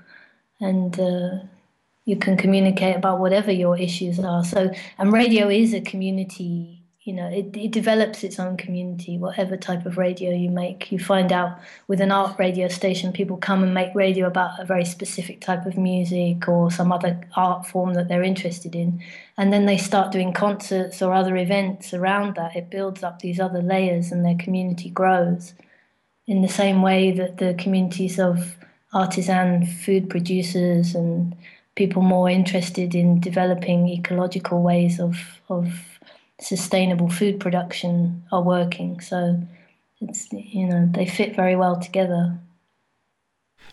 and 0.60 1.00
uh, 1.00 1.40
you 2.06 2.18
can 2.18 2.38
communicate 2.38 2.96
about 2.96 3.20
whatever 3.20 3.52
your 3.52 3.78
issues 3.78 4.20
are. 4.20 4.44
So, 4.44 4.72
and 4.98 5.14
radio 5.14 5.50
is 5.50 5.74
a 5.74 5.82
community. 5.82 6.81
You 7.04 7.14
know, 7.14 7.28
it, 7.28 7.58
it 7.58 7.72
develops 7.72 8.24
its 8.24 8.40
own 8.40 8.58
community. 8.58 9.18
Whatever 9.18 9.58
type 9.58 9.88
of 9.88 9.98
radio 9.98 10.30
you 10.32 10.52
make, 10.52 10.92
you 10.92 11.00
find 11.00 11.32
out 11.32 11.58
with 11.88 12.00
an 12.00 12.12
art 12.12 12.38
radio 12.38 12.68
station, 12.68 13.12
people 13.12 13.38
come 13.38 13.64
and 13.64 13.74
make 13.74 13.96
radio 13.96 14.28
about 14.28 14.60
a 14.60 14.66
very 14.66 14.86
specific 14.86 15.42
type 15.42 15.66
of 15.66 15.80
music 15.80 16.48
or 16.48 16.70
some 16.70 16.92
other 16.92 17.20
art 17.36 17.66
form 17.66 17.96
that 17.96 18.08
they're 18.08 18.22
interested 18.22 18.76
in, 18.76 19.02
and 19.36 19.52
then 19.52 19.66
they 19.66 19.78
start 19.78 20.12
doing 20.12 20.32
concerts 20.32 21.02
or 21.02 21.12
other 21.12 21.36
events 21.38 21.92
around 21.92 22.36
that. 22.36 22.56
It 22.56 22.70
builds 22.70 23.02
up 23.02 23.20
these 23.20 23.40
other 23.40 23.64
layers, 23.64 24.12
and 24.12 24.24
their 24.24 24.38
community 24.38 24.92
grows. 24.92 25.56
In 26.28 26.44
the 26.44 26.48
same 26.48 26.84
way 26.84 27.10
that 27.14 27.38
the 27.38 27.56
communities 27.56 28.20
of 28.20 28.58
artisan 28.94 29.66
food 29.66 30.08
producers 30.08 30.94
and 30.94 31.36
people 31.74 32.04
more 32.04 32.30
interested 32.30 32.94
in 32.94 33.20
developing 33.20 33.90
ecological 33.90 34.62
ways 34.62 35.00
of, 35.00 35.42
of 35.50 35.91
sustainable 36.42 37.10
food 37.10 37.40
production 37.40 38.24
are 38.32 38.42
working. 38.42 39.00
So 39.00 39.42
it's 40.02 40.32
you 40.32 40.68
know 40.68 40.90
they 40.92 41.06
fit 41.06 41.36
very 41.36 41.56
well 41.56 41.80
together. 41.80 42.40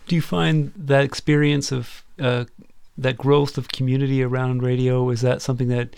Do 0.07 0.15
you 0.15 0.21
find 0.21 0.71
that 0.75 1.03
experience 1.03 1.71
of 1.71 2.03
uh, 2.19 2.45
that 2.97 3.17
growth 3.17 3.57
of 3.57 3.69
community 3.69 4.23
around 4.23 4.63
radio 4.63 5.09
is 5.09 5.21
that 5.21 5.41
something 5.41 5.67
that 5.69 5.95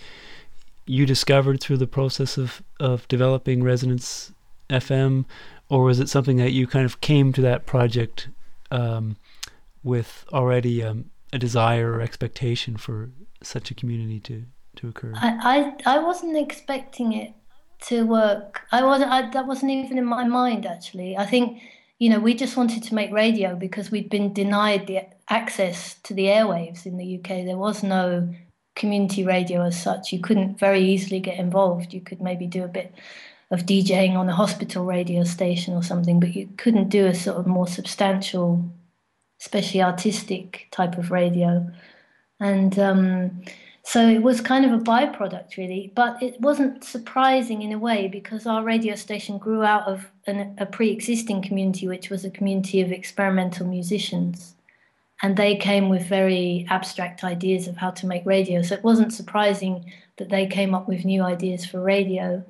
you 0.85 1.05
discovered 1.05 1.61
through 1.61 1.77
the 1.77 1.87
process 1.87 2.37
of 2.37 2.63
of 2.79 3.07
developing 3.07 3.63
Resonance 3.63 4.31
FM, 4.69 5.25
or 5.69 5.83
was 5.83 5.99
it 5.99 6.09
something 6.09 6.37
that 6.37 6.51
you 6.51 6.67
kind 6.67 6.85
of 6.85 7.01
came 7.01 7.33
to 7.33 7.41
that 7.41 7.65
project 7.65 8.29
um, 8.71 9.17
with 9.83 10.25
already 10.31 10.83
um, 10.83 11.11
a 11.33 11.37
desire 11.37 11.93
or 11.93 12.01
expectation 12.01 12.77
for 12.77 13.09
such 13.43 13.71
a 13.71 13.73
community 13.73 14.19
to 14.19 14.45
to 14.77 14.89
occur? 14.89 15.13
I 15.15 15.75
I, 15.85 15.95
I 15.95 15.99
wasn't 15.99 16.37
expecting 16.37 17.13
it 17.13 17.33
to 17.87 18.05
work. 18.05 18.61
I 18.71 18.83
wasn't. 18.83 19.11
I, 19.11 19.29
that 19.31 19.47
wasn't 19.47 19.71
even 19.71 19.97
in 19.97 20.05
my 20.05 20.23
mind 20.23 20.65
actually. 20.65 21.17
I 21.17 21.25
think 21.25 21.61
you 21.99 22.09
know 22.09 22.19
we 22.19 22.33
just 22.33 22.57
wanted 22.57 22.83
to 22.83 22.95
make 22.95 23.11
radio 23.11 23.55
because 23.55 23.91
we'd 23.91 24.09
been 24.09 24.33
denied 24.33 24.87
the 24.87 25.01
access 25.29 25.95
to 26.03 26.13
the 26.13 26.25
airwaves 26.25 26.85
in 26.85 26.97
the 26.97 27.17
UK. 27.17 27.45
There 27.45 27.57
was 27.57 27.83
no 27.83 28.33
community 28.75 29.23
radio 29.23 29.63
as 29.63 29.81
such. 29.81 30.13
You 30.13 30.19
couldn't 30.19 30.59
very 30.59 30.81
easily 30.81 31.19
get 31.19 31.37
involved. 31.37 31.93
You 31.93 32.01
could 32.01 32.21
maybe 32.21 32.47
do 32.47 32.63
a 32.63 32.67
bit 32.69 32.93
of 33.49 33.65
DJing 33.65 34.15
on 34.15 34.29
a 34.29 34.35
hospital 34.35 34.85
radio 34.85 35.23
station 35.25 35.73
or 35.73 35.83
something, 35.83 36.19
but 36.19 36.33
you 36.33 36.47
couldn't 36.57 36.89
do 36.89 37.05
a 37.05 37.13
sort 37.13 37.37
of 37.37 37.47
more 37.47 37.67
substantial 37.67 38.71
especially 39.41 39.81
artistic 39.81 40.67
type 40.71 40.97
of 40.97 41.11
radio. 41.11 41.67
And 42.39 42.77
um, 42.79 43.41
so 43.83 44.07
it 44.07 44.21
was 44.21 44.41
kind 44.41 44.65
of 44.65 44.73
a 44.73 44.83
byproduct, 44.83 45.57
really. 45.57 45.91
But 45.95 46.21
it 46.21 46.39
wasn't 46.39 46.83
surprising 46.83 47.61
in 47.61 47.71
a 47.71 47.79
way 47.79 48.07
because 48.07 48.45
our 48.45 48.63
radio 48.63 48.95
station 48.95 49.37
grew 49.37 49.63
out 49.63 49.87
of 49.87 50.11
an, 50.27 50.55
a 50.59 50.65
pre 50.65 50.91
existing 50.91 51.41
community, 51.41 51.87
which 51.87 52.09
was 52.09 52.23
a 52.23 52.29
community 52.29 52.81
of 52.81 52.91
experimental 52.91 53.65
musicians. 53.65 54.55
And 55.23 55.37
they 55.37 55.55
came 55.55 55.89
with 55.89 56.05
very 56.05 56.65
abstract 56.69 57.23
ideas 57.23 57.67
of 57.67 57.77
how 57.77 57.91
to 57.91 58.07
make 58.07 58.25
radio. 58.25 58.61
So 58.61 58.75
it 58.75 58.83
wasn't 58.83 59.13
surprising 59.13 59.91
that 60.17 60.29
they 60.29 60.47
came 60.47 60.73
up 60.73 60.87
with 60.87 61.05
new 61.05 61.21
ideas 61.21 61.65
for 61.65 61.81
radio. 61.81 62.43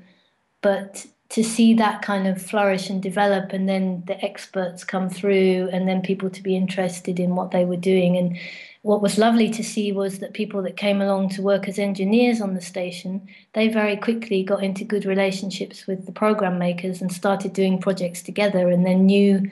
But 0.61 1.05
to 1.31 1.43
see 1.45 1.73
that 1.73 2.01
kind 2.01 2.27
of 2.27 2.41
flourish 2.41 2.89
and 2.89 3.01
develop 3.01 3.53
and 3.53 3.67
then 3.67 4.03
the 4.05 4.23
experts 4.23 4.83
come 4.83 5.09
through 5.09 5.69
and 5.71 5.87
then 5.87 6.01
people 6.01 6.29
to 6.29 6.43
be 6.43 6.57
interested 6.57 7.21
in 7.21 7.35
what 7.35 7.51
they 7.51 7.63
were 7.63 7.77
doing. 7.77 8.17
And 8.17 8.37
what 8.81 9.01
was 9.01 9.17
lovely 9.17 9.49
to 9.51 9.63
see 9.63 9.93
was 9.93 10.19
that 10.19 10.33
people 10.33 10.61
that 10.63 10.75
came 10.75 11.01
along 11.01 11.29
to 11.29 11.41
work 11.41 11.69
as 11.69 11.79
engineers 11.79 12.41
on 12.41 12.53
the 12.53 12.61
station 12.61 13.25
they 13.53 13.69
very 13.69 13.95
quickly 13.95 14.43
got 14.43 14.61
into 14.61 14.83
good 14.83 15.05
relationships 15.05 15.87
with 15.87 16.05
the 16.05 16.11
program 16.11 16.59
makers 16.59 17.01
and 17.01 17.13
started 17.13 17.53
doing 17.53 17.79
projects 17.79 18.21
together. 18.21 18.67
And 18.67 18.85
then 18.85 19.05
new 19.05 19.49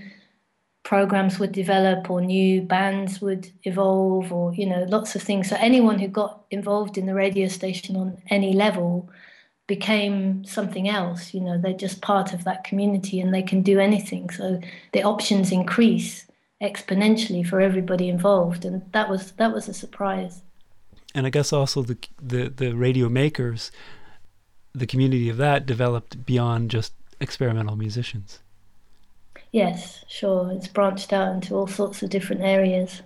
programs 0.83 1.39
would 1.39 1.53
develop 1.53 2.09
or 2.09 2.19
new 2.19 2.61
bands 2.61 3.21
would 3.21 3.49
evolve 3.63 4.33
or 4.33 4.53
you 4.53 4.65
know 4.65 4.83
lots 4.89 5.15
of 5.15 5.21
things. 5.21 5.47
So 5.47 5.55
anyone 5.59 5.97
who 5.99 6.09
got 6.09 6.43
involved 6.51 6.97
in 6.97 7.05
the 7.05 7.13
radio 7.13 7.47
station 7.47 7.95
on 7.95 8.21
any 8.29 8.51
level 8.51 9.09
became 9.69 10.43
something 10.43 10.89
else. 10.89 11.33
You 11.33 11.41
know, 11.41 11.57
they're 11.57 11.73
just 11.73 12.01
part 12.01 12.33
of 12.33 12.43
that 12.43 12.63
community 12.65 13.21
and 13.21 13.33
they 13.33 13.43
can 13.43 13.61
do 13.61 13.79
anything. 13.79 14.31
So 14.31 14.59
the 14.93 15.03
options 15.03 15.51
increase 15.51 16.25
exponentially 16.61 17.45
for 17.45 17.61
everybody 17.61 18.09
involved, 18.09 18.65
and 18.65 18.81
that 18.91 19.07
was 19.09 19.31
that 19.33 19.53
was 19.53 19.69
a 19.69 19.73
surprise. 19.73 20.41
And 21.15 21.25
I 21.25 21.29
guess 21.29 21.53
also 21.53 21.83
the 21.83 21.97
the 22.21 22.49
the 22.49 22.73
radio 22.73 23.07
makers, 23.07 23.71
the 24.73 24.87
community 24.87 25.29
of 25.29 25.37
that 25.37 25.65
developed 25.65 26.25
beyond 26.25 26.71
just 26.71 26.93
experimental 27.21 27.75
musicians. 27.75 28.39
Yes, 29.51 30.03
sure. 30.07 30.51
It's 30.51 30.67
branched 30.67 31.13
out 31.13 31.33
into 31.33 31.55
all 31.55 31.67
sorts 31.67 32.03
of 32.03 32.09
different 32.09 32.41
areas. 32.41 33.01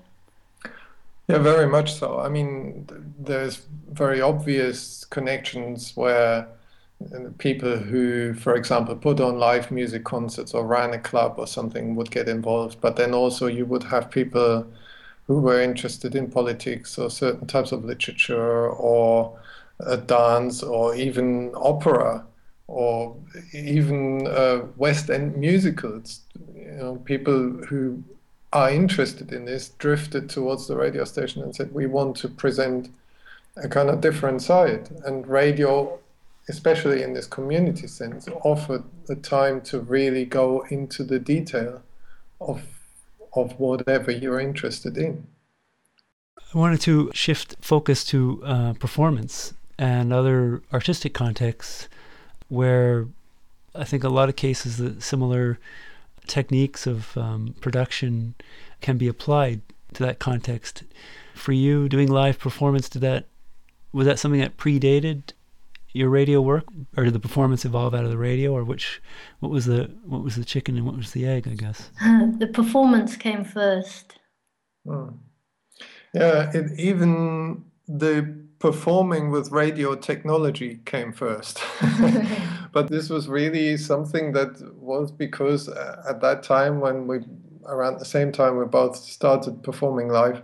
Yeah, 1.28 1.38
very 1.38 1.68
much 1.68 1.94
so. 1.94 2.20
I 2.20 2.28
mean, 2.30 2.88
there's 3.18 3.66
very 3.90 4.20
obvious 4.22 5.06
connections 5.06 5.96
where 5.96 6.48
uh, 7.14 7.30
people 7.38 7.78
who, 7.78 8.34
for 8.34 8.56
example, 8.56 8.96
put 8.96 9.20
on 9.22 9.40
live 9.40 9.72
music 9.72 10.04
concerts 10.04 10.54
or 10.54 10.66
ran 10.66 10.94
a 10.94 11.00
club 11.00 11.36
or 11.38 11.48
something 11.48 11.96
would 11.96 12.12
get 12.12 12.28
involved. 12.28 12.82
But 12.82 12.98
then 12.98 13.14
also 13.14 13.48
you 13.48 13.66
would 13.66 13.84
have 13.84 14.12
people 14.12 14.68
who 15.28 15.40
were 15.40 15.62
interested 15.62 16.16
in 16.16 16.30
politics 16.30 16.98
or 16.98 17.10
certain 17.10 17.48
types 17.48 17.72
of 17.72 17.86
literature 17.86 18.70
or 18.70 19.40
dance 20.06 20.64
or 20.64 20.96
even 20.96 21.52
opera 21.56 22.26
or 22.68 23.16
even 23.54 24.28
uh, 24.28 24.66
West 24.78 25.10
End 25.10 25.38
musicals. 25.38 26.22
You 26.56 26.72
know, 26.74 26.96
people 26.98 27.52
who 27.68 28.04
are 28.54 28.70
interested 28.70 29.32
in 29.32 29.46
this 29.46 29.70
drifted 29.70 30.30
towards 30.30 30.68
the 30.68 30.78
radio 30.78 31.04
station 31.04 31.42
and 31.44 31.56
said, 31.56 31.74
"We 31.74 31.88
want 31.88 32.16
to 32.18 32.30
present 32.30 32.90
a 33.58 33.68
kind 33.68 33.90
of 33.90 34.00
different 34.00 34.42
side." 34.42 34.90
And 35.06 35.28
radio, 35.28 36.00
especially 36.48 37.04
in 37.04 37.14
this 37.14 37.28
community 37.28 37.88
sense, 37.88 38.28
offered 38.44 38.84
the 39.08 39.16
time 39.16 39.60
to 39.62 39.80
really 39.80 40.26
go 40.26 40.66
into 40.70 41.04
the 41.04 41.20
detail 41.20 41.82
of 42.40 42.62
of 43.36 43.60
whatever 43.60 44.12
you're 44.12 44.40
interested 44.40 44.98
in. 44.98 45.28
I 46.54 46.58
wanted 46.58 46.82
to 46.82 47.12
shift 47.14 47.56
focus 47.62 48.04
to 48.06 48.42
uh, 48.46 48.74
performance 48.74 49.54
and 49.80 50.14
other 50.14 50.62
artistic 50.72 51.14
contexts 51.16 51.90
where 52.48 53.08
I 53.74 53.84
think 53.86 54.04
a 54.04 54.10
lot 54.10 54.30
of 54.30 54.36
cases 54.36 54.78
that 54.78 55.02
similar 55.02 55.58
techniques 56.28 56.88
of 56.88 57.18
um, 57.18 57.56
production 57.62 58.36
can 58.82 58.98
be 58.98 59.08
applied 59.08 59.62
to 59.94 60.04
that 60.04 60.20
context. 60.20 60.84
For 61.34 61.52
you, 61.52 61.90
doing 61.90 62.10
live 62.10 62.40
performance, 62.40 62.90
did 62.90 63.02
that 63.02 63.26
was 63.92 64.06
that 64.08 64.20
something 64.20 64.42
that 64.42 64.58
predated 64.58 65.34
your 65.94 66.10
radio 66.10 66.42
work, 66.42 66.66
or 66.98 67.04
did 67.04 67.14
the 67.14 67.20
performance 67.20 67.66
evolve 67.66 67.94
out 67.94 68.04
of 68.04 68.10
the 68.10 68.18
radio, 68.18 68.52
or 68.52 68.64
which 68.64 69.02
what 69.40 69.52
was 69.52 69.66
the 69.66 69.92
what 70.06 70.24
was 70.24 70.36
the 70.36 70.46
chicken 70.46 70.76
and 70.76 70.86
what 70.86 70.98
was 70.98 71.12
the 71.12 71.26
egg? 71.26 71.48
I 71.48 71.54
guess 71.54 71.90
the 72.02 72.50
performance 72.52 73.16
came 73.16 73.44
first. 73.44 74.20
Hmm. 74.86 75.10
Yeah, 76.14 76.52
it, 76.54 76.80
even 76.80 77.66
the 77.88 78.44
performing 78.64 79.30
with 79.30 79.52
radio 79.52 79.94
technology 79.94 80.80
came 80.86 81.12
first. 81.12 81.62
but 82.72 82.90
this 82.90 83.10
was 83.10 83.28
really 83.28 83.76
something 83.76 84.32
that 84.32 84.54
was 84.78 85.12
because 85.12 85.68
uh, 85.68 86.02
at 86.08 86.22
that 86.22 86.44
time 86.44 86.80
when 86.80 87.06
we 87.06 87.20
around 87.66 88.00
the 88.00 88.06
same 88.06 88.32
time 88.32 88.58
we 88.58 88.64
both 88.64 88.96
started 88.96 89.62
performing 89.64 90.08
live 90.08 90.42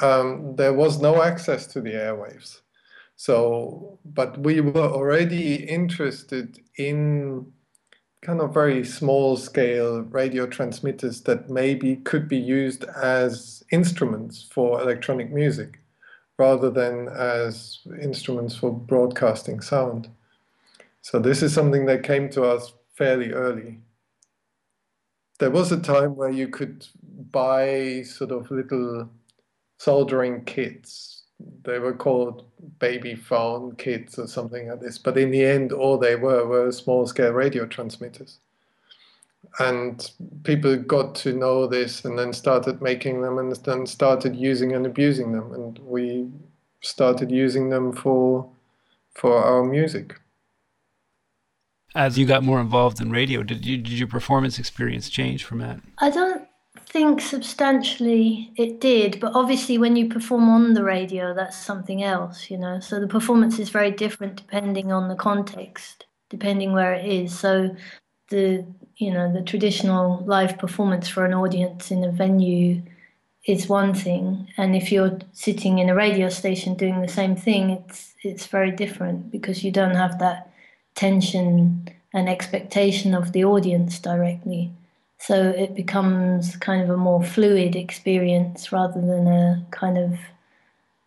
um, 0.00 0.56
there 0.56 0.72
was 0.72 1.02
no 1.02 1.22
access 1.22 1.66
to 1.66 1.82
the 1.82 1.90
airwaves 1.90 2.60
so 3.16 3.98
but 4.06 4.38
we 4.38 4.62
were 4.62 4.90
already 4.98 5.56
interested 5.56 6.60
in 6.76 7.46
kind 8.22 8.40
of 8.40 8.54
very 8.54 8.84
small 8.84 9.36
scale 9.36 10.00
radio 10.00 10.46
transmitters 10.46 11.20
that 11.22 11.50
maybe 11.50 11.96
could 11.96 12.26
be 12.26 12.38
used 12.38 12.84
as 12.84 13.62
instruments 13.70 14.46
for 14.50 14.80
electronic 14.80 15.30
music 15.30 15.81
rather 16.42 16.70
than 16.70 17.08
as 17.08 17.78
instruments 18.00 18.56
for 18.56 18.72
broadcasting 18.72 19.60
sound. 19.60 20.08
So 21.00 21.20
this 21.20 21.40
is 21.40 21.54
something 21.54 21.86
that 21.86 22.02
came 22.02 22.28
to 22.30 22.42
us 22.42 22.72
fairly 22.94 23.30
early. 23.32 23.78
There 25.38 25.52
was 25.52 25.70
a 25.70 25.80
time 25.80 26.16
where 26.16 26.34
you 26.40 26.48
could 26.48 26.86
buy 27.30 28.02
sort 28.02 28.32
of 28.32 28.50
little 28.50 29.08
soldering 29.78 30.44
kits. 30.44 31.22
They 31.64 31.78
were 31.78 31.94
called 31.94 32.44
baby 32.80 33.14
phone 33.14 33.76
kits 33.76 34.18
or 34.18 34.26
something 34.26 34.68
like 34.68 34.80
this. 34.80 34.98
But 34.98 35.18
in 35.18 35.30
the 35.30 35.44
end, 35.44 35.72
all 35.72 35.96
they 35.96 36.16
were 36.16 36.44
were 36.46 36.72
small 36.72 37.06
scale 37.06 37.32
radio 37.32 37.66
transmitters 37.66 38.38
and 39.58 40.10
people 40.44 40.76
got 40.76 41.14
to 41.16 41.32
know 41.32 41.66
this 41.66 42.04
and 42.04 42.18
then 42.18 42.32
started 42.32 42.80
making 42.80 43.22
them 43.22 43.38
and 43.38 43.54
then 43.54 43.86
started 43.86 44.34
using 44.36 44.72
and 44.72 44.86
abusing 44.86 45.32
them. 45.32 45.52
And 45.52 45.78
we 45.80 46.28
started 46.80 47.30
using 47.30 47.70
them 47.70 47.92
for 47.92 48.48
for 49.14 49.36
our 49.36 49.64
music. 49.64 50.18
As 51.94 52.16
you 52.16 52.24
got 52.24 52.42
more 52.42 52.60
involved 52.60 53.00
in 53.00 53.10
radio 53.10 53.42
did 53.42 53.66
you 53.66 53.76
did 53.76 53.92
your 53.92 54.08
performance 54.08 54.58
experience 54.58 55.10
change 55.10 55.44
from 55.44 55.58
that? 55.58 55.80
I 55.98 56.10
don't 56.10 56.48
think 56.86 57.20
substantially 57.20 58.50
it 58.56 58.80
did 58.80 59.20
but 59.20 59.32
obviously 59.34 59.76
when 59.76 59.96
you 59.96 60.08
perform 60.08 60.48
on 60.48 60.72
the 60.72 60.82
radio 60.82 61.34
that's 61.34 61.56
something 61.56 62.02
else 62.02 62.50
you 62.50 62.56
know? 62.56 62.80
So 62.80 62.98
the 62.98 63.06
performance 63.06 63.58
is 63.58 63.68
very 63.68 63.90
different 63.90 64.36
depending 64.36 64.90
on 64.90 65.08
the 65.08 65.14
context 65.14 66.06
depending 66.30 66.72
where 66.72 66.94
it 66.94 67.04
is. 67.04 67.38
So 67.38 67.76
the 68.32 68.64
you 68.96 69.12
know 69.12 69.32
the 69.32 69.42
traditional 69.42 70.24
live 70.26 70.58
performance 70.58 71.06
for 71.08 71.24
an 71.24 71.34
audience 71.34 71.90
in 71.90 72.02
a 72.02 72.10
venue 72.10 72.82
is 73.46 73.68
one 73.68 73.92
thing. 73.92 74.48
And 74.56 74.76
if 74.76 74.92
you're 74.92 75.18
sitting 75.32 75.78
in 75.78 75.88
a 75.88 75.94
radio 75.94 76.28
station 76.28 76.74
doing 76.74 77.00
the 77.00 77.08
same 77.20 77.36
thing 77.36 77.70
it's 77.70 78.14
it's 78.22 78.46
very 78.46 78.70
different 78.70 79.30
because 79.30 79.64
you 79.64 79.70
don't 79.70 79.96
have 79.96 80.18
that 80.18 80.50
tension 80.94 81.88
and 82.14 82.28
expectation 82.28 83.14
of 83.14 83.32
the 83.32 83.44
audience 83.44 83.98
directly. 83.98 84.70
So 85.18 85.50
it 85.50 85.74
becomes 85.74 86.56
kind 86.56 86.82
of 86.82 86.90
a 86.90 86.96
more 86.96 87.22
fluid 87.22 87.76
experience 87.76 88.72
rather 88.72 89.00
than 89.00 89.26
a 89.26 89.64
kind 89.70 89.96
of 89.98 90.18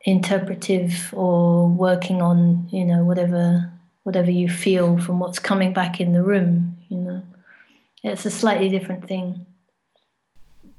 interpretive 0.06 1.14
or 1.14 1.68
working 1.68 2.22
on 2.22 2.68
you 2.72 2.86
know 2.86 3.04
whatever 3.04 3.72
whatever 4.04 4.32
you 4.32 4.48
feel 4.48 5.00
from 5.00 5.20
what's 5.20 5.40
coming 5.40 5.74
back 5.74 6.00
in 6.00 6.14
the 6.14 6.22
room 6.22 6.75
it's 8.12 8.26
a 8.26 8.32
slightly 8.32 8.70
different 8.70 9.08
thing. 9.08 9.46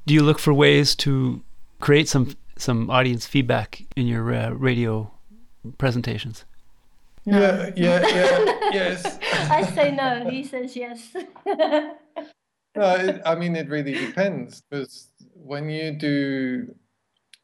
Do 0.07 0.15
you 0.15 0.23
look 0.23 0.39
for 0.39 0.55
ways 0.55 0.95
to 0.97 1.43
create 1.81 2.09
some 2.09 2.37
some 2.57 2.91
audience 2.91 3.27
feedback 3.27 3.83
in 3.97 4.07
your 4.07 4.33
uh, 4.33 4.51
radio 4.51 5.11
presentations? 5.79 6.45
No. 7.27 7.41
Yeah, 7.41 7.73
yeah, 7.77 8.07
yeah 8.07 8.59
yes. 8.73 9.19
I 9.51 9.63
say 9.75 9.91
no. 9.91 10.31
He 10.31 10.45
says 10.45 10.77
yes. 10.77 11.11
no, 11.45 11.95
it, 12.77 13.21
I 13.27 13.35
mean 13.35 13.57
it 13.57 13.69
really 13.69 13.95
depends 13.95 14.63
because 14.63 15.11
when 15.35 15.69
you 15.69 15.93
do 15.93 16.75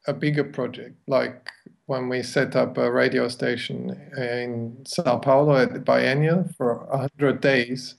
a 0.07 0.13
bigger 0.13 0.45
project, 0.45 0.95
like 1.07 1.49
when 1.87 2.07
we 2.07 2.23
set 2.23 2.55
up 2.55 2.77
a 2.77 2.89
radio 2.89 3.27
station 3.27 3.89
in 4.17 4.83
Sao 4.87 5.17
Paulo 5.17 5.57
at 5.57 5.73
the 5.73 5.79
Biennial 5.79 6.49
for 6.57 6.85
100 6.89 7.41
days, 7.41 7.95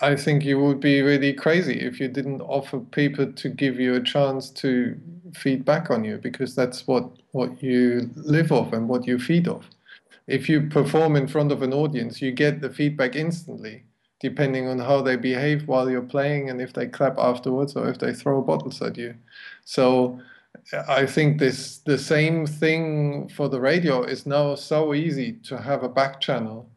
I 0.00 0.16
think 0.16 0.44
you 0.44 0.58
would 0.60 0.80
be 0.80 1.02
really 1.02 1.32
crazy 1.32 1.80
if 1.80 2.00
you 2.00 2.08
didn't 2.08 2.40
offer 2.40 2.80
people 2.80 3.32
to 3.32 3.48
give 3.48 3.78
you 3.78 3.94
a 3.94 4.02
chance 4.02 4.50
to 4.50 4.98
feed 5.34 5.64
back 5.64 5.90
on 5.90 6.04
you 6.04 6.18
because 6.18 6.54
that's 6.54 6.86
what, 6.86 7.08
what 7.32 7.62
you 7.62 8.10
live 8.16 8.50
off 8.50 8.72
and 8.72 8.88
what 8.88 9.06
you 9.06 9.18
feed 9.18 9.46
off. 9.46 9.64
If 10.26 10.48
you 10.48 10.68
perform 10.68 11.16
in 11.16 11.28
front 11.28 11.52
of 11.52 11.62
an 11.62 11.72
audience, 11.72 12.20
you 12.20 12.32
get 12.32 12.60
the 12.60 12.70
feedback 12.70 13.14
instantly, 13.14 13.84
depending 14.20 14.66
on 14.66 14.78
how 14.78 15.00
they 15.02 15.16
behave 15.16 15.68
while 15.68 15.88
you're 15.88 16.02
playing 16.02 16.50
and 16.50 16.60
if 16.60 16.72
they 16.72 16.86
clap 16.86 17.18
afterwards 17.18 17.76
or 17.76 17.88
if 17.88 17.98
they 17.98 18.12
throw 18.12 18.40
bottles 18.40 18.82
at 18.82 18.96
you. 18.96 19.14
So 19.64 20.18
I 20.88 21.06
think 21.06 21.38
this 21.38 21.78
the 21.78 21.98
same 21.98 22.46
thing 22.46 23.28
for 23.28 23.48
the 23.48 23.60
radio 23.60 24.02
is 24.02 24.26
now 24.26 24.54
so 24.54 24.94
easy 24.94 25.34
to 25.44 25.60
have 25.60 25.82
a 25.82 25.88
back 25.88 26.20
channel 26.20 26.68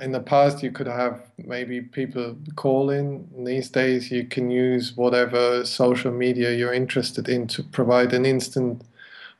in 0.00 0.12
the 0.12 0.20
past 0.20 0.62
you 0.62 0.70
could 0.70 0.86
have 0.86 1.20
maybe 1.38 1.80
people 1.80 2.36
call 2.54 2.90
in. 2.90 3.28
These 3.44 3.70
days 3.70 4.10
you 4.10 4.24
can 4.24 4.50
use 4.50 4.96
whatever 4.96 5.64
social 5.64 6.12
media 6.12 6.52
you're 6.52 6.72
interested 6.72 7.28
in 7.28 7.46
to 7.48 7.62
provide 7.62 8.12
an 8.12 8.24
instant 8.24 8.82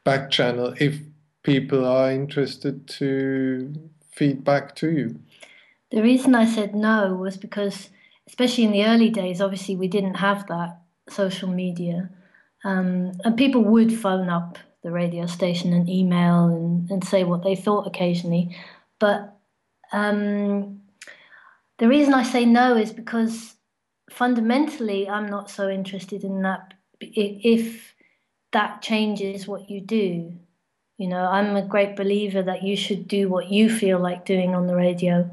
back 0.02 0.30
channel 0.30 0.74
if 0.78 0.98
people 1.42 1.86
are 1.86 2.10
interested 2.10 2.86
to 2.88 3.72
feed 4.10 4.42
back 4.44 4.74
to 4.76 4.90
you. 4.90 5.20
The 5.90 6.02
reason 6.02 6.34
i 6.34 6.46
said 6.46 6.74
no 6.74 7.14
was 7.14 7.36
because 7.36 7.90
especially 8.26 8.64
in 8.64 8.72
the 8.72 8.84
early 8.84 9.10
days 9.10 9.40
obviously 9.40 9.76
we 9.76 9.88
didn't 9.88 10.14
have 10.14 10.46
that 10.48 10.80
social 11.08 11.48
media. 11.48 12.10
Um, 12.64 13.12
and 13.24 13.36
people 13.36 13.62
would 13.62 13.92
phone 13.92 14.28
up 14.28 14.58
the 14.82 14.90
radio 14.90 15.26
station 15.26 15.72
and 15.72 15.88
email 15.88 16.46
and, 16.46 16.90
and 16.90 17.04
say 17.04 17.24
what 17.24 17.42
they 17.42 17.56
thought 17.56 17.86
occasionally. 17.86 18.56
But 18.98 19.39
um, 19.92 20.80
the 21.78 21.88
reason 21.88 22.14
I 22.14 22.22
say 22.22 22.44
no 22.44 22.76
is 22.76 22.92
because 22.92 23.54
fundamentally 24.10 25.08
I'm 25.08 25.28
not 25.28 25.50
so 25.50 25.68
interested 25.68 26.24
in 26.24 26.42
that. 26.42 26.74
If 27.00 27.94
that 28.52 28.82
changes 28.82 29.46
what 29.46 29.70
you 29.70 29.80
do, 29.80 30.32
you 30.98 31.08
know, 31.08 31.24
I'm 31.24 31.56
a 31.56 31.62
great 31.62 31.96
believer 31.96 32.42
that 32.42 32.62
you 32.62 32.76
should 32.76 33.08
do 33.08 33.28
what 33.28 33.50
you 33.50 33.70
feel 33.70 33.98
like 33.98 34.26
doing 34.26 34.54
on 34.54 34.66
the 34.66 34.76
radio. 34.76 35.30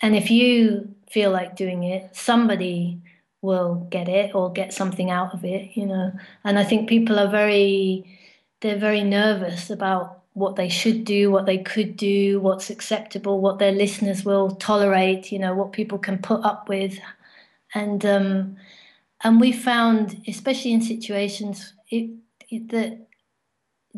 And 0.00 0.14
if 0.14 0.30
you 0.30 0.94
feel 1.10 1.32
like 1.32 1.56
doing 1.56 1.82
it, 1.82 2.14
somebody 2.14 3.00
will 3.42 3.86
get 3.90 4.08
it 4.08 4.34
or 4.34 4.52
get 4.52 4.72
something 4.72 5.10
out 5.10 5.34
of 5.34 5.44
it, 5.44 5.76
you 5.76 5.86
know. 5.86 6.12
And 6.44 6.58
I 6.58 6.64
think 6.64 6.88
people 6.88 7.18
are 7.18 7.28
very, 7.28 8.04
they're 8.60 8.78
very 8.78 9.02
nervous 9.02 9.70
about 9.70 10.19
what 10.34 10.56
they 10.56 10.68
should 10.68 11.04
do, 11.04 11.30
what 11.30 11.46
they 11.46 11.58
could 11.58 11.96
do, 11.96 12.40
what's 12.40 12.70
acceptable, 12.70 13.40
what 13.40 13.58
their 13.58 13.72
listeners 13.72 14.24
will 14.24 14.50
tolerate, 14.56 15.32
you 15.32 15.38
know, 15.38 15.54
what 15.54 15.72
people 15.72 15.98
can 15.98 16.18
put 16.18 16.44
up 16.44 16.68
with. 16.68 16.98
And 17.74 18.04
um, 18.06 18.56
and 19.22 19.40
we 19.40 19.52
found, 19.52 20.22
especially 20.28 20.72
in 20.72 20.82
situations, 20.82 21.74
it, 21.90 22.10
it 22.48 22.68
that 22.70 23.06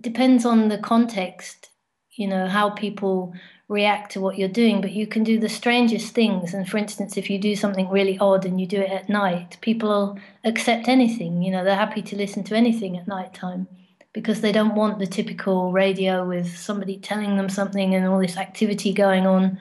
depends 0.01 0.45
on 0.47 0.69
the 0.69 0.79
context. 0.79 1.71
you 2.13 2.27
know, 2.29 2.47
how 2.47 2.71
people 2.71 3.35
react 3.69 4.13
to 4.13 4.21
what 4.21 4.39
you're 4.39 4.49
doing, 4.49 4.81
but 4.81 4.93
you 4.93 5.07
can 5.07 5.25
do 5.25 5.39
the 5.39 5.49
strangest 5.49 6.15
things. 6.15 6.53
And 6.55 6.69
for 6.69 6.77
instance, 6.77 7.17
if 7.17 7.31
you 7.31 7.39
do 7.39 7.57
something 7.57 7.89
really 7.89 8.19
odd 8.19 8.45
and 8.45 8.61
you 8.61 8.67
do 8.67 8.81
it 8.81 8.91
at 8.91 9.09
night, 9.09 9.57
people 9.63 10.19
accept 10.45 10.89
anything. 10.89 11.43
You 11.43 11.53
know, 11.53 11.65
they're 11.65 11.75
happy 11.77 12.03
to 12.03 12.17
listen 12.17 12.45
to 12.45 12.55
anything 12.55 12.99
at 12.99 13.09
night 13.09 13.33
time 13.35 13.67
because 14.13 14.41
they 14.41 14.53
don't 14.53 14.75
want 14.75 14.99
the 14.99 15.07
typical 15.07 15.73
radio 15.73 16.27
with 16.27 16.57
somebody 16.57 16.99
telling 16.99 17.37
them 17.37 17.49
something 17.49 17.95
and 17.95 18.07
all 18.07 18.19
this 18.19 18.37
activity 18.37 18.93
going 18.93 19.27
on. 19.27 19.59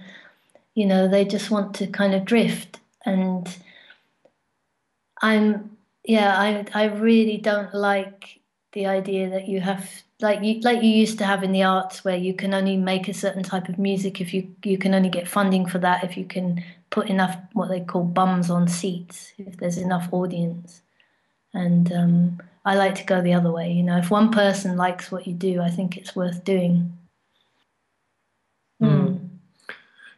You 0.75 0.85
know, 0.85 1.07
they 1.07 1.25
just 1.25 1.51
want 1.51 1.75
to 1.75 1.87
kind 1.87 2.13
of 2.13 2.25
drift. 2.25 2.79
And 3.05 3.47
I'm, 5.21 5.77
yeah, 6.03 6.37
I, 6.37 6.65
I 6.73 6.85
really 6.85 7.37
don't 7.37 7.73
like 7.73 8.39
the 8.73 8.87
idea 8.87 9.29
that 9.29 9.47
you 9.47 9.61
have 9.61 9.89
like 10.21 10.43
you 10.43 10.61
like 10.61 10.83
you 10.83 10.89
used 10.89 11.17
to 11.17 11.25
have 11.25 11.43
in 11.43 11.51
the 11.51 11.63
arts 11.63 12.05
where 12.05 12.15
you 12.15 12.33
can 12.33 12.53
only 12.53 12.77
make 12.77 13.07
a 13.07 13.13
certain 13.13 13.43
type 13.43 13.67
of 13.67 13.79
music 13.79 14.21
if 14.21 14.33
you 14.33 14.55
you 14.63 14.77
can 14.77 14.93
only 14.93 15.09
get 15.09 15.27
funding 15.27 15.65
for 15.65 15.79
that 15.79 16.03
if 16.03 16.15
you 16.15 16.25
can 16.25 16.63
put 16.89 17.09
enough 17.09 17.35
what 17.53 17.69
they 17.69 17.81
call 17.81 18.03
bums 18.03 18.49
on 18.49 18.67
seats 18.67 19.33
if 19.37 19.57
there's 19.57 19.77
enough 19.77 20.07
audience 20.11 20.81
and 21.53 21.91
um, 21.91 22.39
i 22.65 22.75
like 22.75 22.95
to 22.95 23.03
go 23.03 23.21
the 23.21 23.33
other 23.33 23.51
way 23.51 23.71
you 23.71 23.83
know 23.83 23.97
if 23.97 24.11
one 24.11 24.31
person 24.31 24.77
likes 24.77 25.11
what 25.11 25.27
you 25.27 25.33
do 25.33 25.61
i 25.61 25.69
think 25.69 25.97
it's 25.97 26.15
worth 26.15 26.43
doing 26.43 26.97
mm. 28.81 28.89
Mm. 28.89 29.29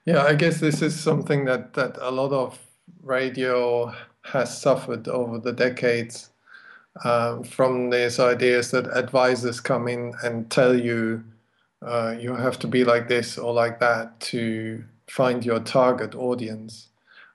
yeah 0.05 0.23
i 0.23 0.33
guess 0.33 0.59
this 0.59 0.81
is 0.81 0.99
something 0.99 1.45
that 1.45 1.73
that 1.73 1.97
a 2.01 2.11
lot 2.11 2.31
of 2.31 2.59
radio 3.01 3.93
has 4.21 4.57
suffered 4.57 5.07
over 5.07 5.37
the 5.37 5.51
decades 5.51 6.29
um, 7.03 7.43
from 7.43 7.89
these 7.89 8.19
ideas 8.19 8.71
that 8.71 8.85
advisors 8.95 9.59
come 9.59 9.87
in 9.87 10.13
and 10.23 10.49
tell 10.51 10.77
you 10.77 11.23
uh, 11.81 12.15
you 12.17 12.35
have 12.35 12.57
to 12.59 12.67
be 12.67 12.83
like 12.83 13.07
this 13.07 13.37
or 13.37 13.53
like 13.53 13.79
that 13.79 14.19
to 14.19 14.83
find 15.07 15.45
your 15.45 15.59
target 15.59 16.15
audience. 16.15 16.89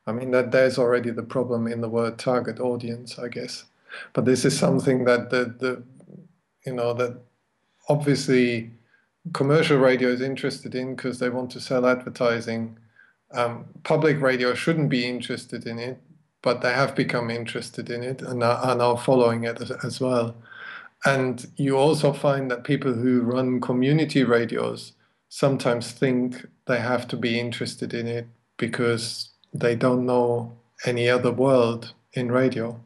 I 0.07 0.13
mean 0.13 0.31
that 0.31 0.53
there's 0.53 0.79
already 0.79 1.11
the 1.11 1.23
problem 1.23 1.67
in 1.67 1.81
the 1.81 1.89
word 1.89 2.19
target 2.19 2.61
audience, 2.61 3.19
I 3.19 3.29
guess. 3.29 3.65
But 4.13 4.25
this 4.25 4.45
is 4.45 4.59
something 4.59 5.05
that 5.05 5.31
the, 5.31 5.55
the 5.59 5.83
you 6.67 6.75
know 6.75 6.93
that 6.95 7.21
obviously 7.89 8.71
commercial 9.33 9.79
radio 9.79 10.09
is 10.09 10.21
interested 10.21 10.75
in 10.75 10.95
because 10.95 11.19
they 11.19 11.31
want 11.31 11.51
to 11.53 11.61
sell 11.61 11.87
advertising. 11.87 12.79
Um, 13.33 13.67
public 13.83 14.21
radio 14.21 14.55
shouldn't 14.55 14.89
be 14.89 15.07
interested 15.07 15.67
in 15.67 15.79
it 15.79 16.01
but 16.43 16.61
they 16.61 16.73
have 16.73 16.95
become 16.95 17.31
interested 17.31 17.91
in 17.91 18.03
it 18.03 18.23
and 18.23 18.43
are, 18.43 18.75
now 18.75 18.97
following 18.97 19.45
it 19.45 19.61
as, 19.61 19.71
as 19.85 20.01
well. 20.01 20.37
And 21.05 21.47
you 21.57 21.77
also 21.77 22.13
find 22.13 22.51
that 22.51 22.65
people 22.65 22.93
who 22.93 23.23
run 23.23 23.61
community 23.61 24.25
radios 24.25 24.93
sometimes 25.29 25.93
think 25.93 26.47
they 26.67 26.81
have 26.81 27.07
to 27.09 27.17
be 27.17 27.39
interested 27.39 27.93
in 27.95 28.07
it 28.07 28.27
because 28.57 29.31
they 29.53 29.75
don't 29.75 30.07
know 30.07 30.57
any 30.85 31.09
other 31.09 31.33
world 31.33 31.93
in 32.13 32.31
radio. 32.33 32.81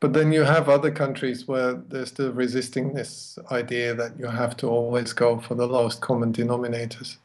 But 0.00 0.14
then 0.14 0.32
you 0.32 0.44
have 0.44 0.70
other 0.70 0.90
countries 0.90 1.46
where 1.46 1.74
they're 1.74 2.06
still 2.06 2.32
resisting 2.32 2.94
this 2.94 3.38
idea 3.50 3.94
that 3.94 4.18
you 4.18 4.26
have 4.26 4.56
to 4.58 4.66
always 4.66 5.12
go 5.12 5.38
for 5.38 5.54
the 5.54 5.66
lowest 5.66 6.00
common 6.00 6.32
denominators. 6.32 7.18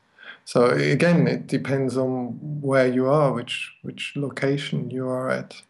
So 0.44 0.70
again, 0.70 1.28
it 1.28 1.48
depends 1.48 1.98
on 1.98 2.38
where 2.62 2.88
you 2.88 3.08
are, 3.08 3.32
which 3.32 3.74
which 3.82 4.14
location 4.16 4.92
you 4.92 5.08
are 5.08 5.30
at. 5.32 5.62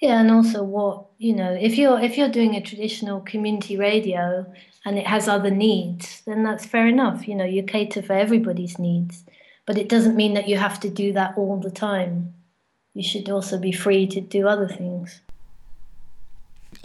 Yeah, 0.00 0.20
and 0.20 0.30
also 0.30 0.64
what 0.64 1.06
you 1.18 1.34
know, 1.34 1.52
if 1.52 1.76
you're 1.78 2.00
if 2.00 2.16
you're 2.16 2.28
doing 2.28 2.56
a 2.56 2.60
traditional 2.60 3.20
community 3.20 3.76
radio 3.76 4.46
and 4.84 4.98
it 4.98 5.06
has 5.06 5.28
other 5.28 5.50
needs, 5.50 6.22
then 6.26 6.42
that's 6.42 6.66
fair 6.66 6.86
enough. 6.86 7.28
You 7.28 7.34
know, 7.34 7.44
you 7.44 7.62
cater 7.62 8.02
for 8.02 8.14
everybody's 8.14 8.78
needs, 8.78 9.24
but 9.66 9.78
it 9.78 9.88
doesn't 9.88 10.16
mean 10.16 10.34
that 10.34 10.48
you 10.48 10.56
have 10.56 10.80
to 10.80 10.90
do 10.90 11.12
that 11.12 11.36
all 11.36 11.58
the 11.58 11.70
time. 11.70 12.34
You 12.94 13.02
should 13.02 13.28
also 13.28 13.58
be 13.58 13.72
free 13.72 14.06
to 14.08 14.20
do 14.20 14.48
other 14.48 14.68
things. 14.68 15.20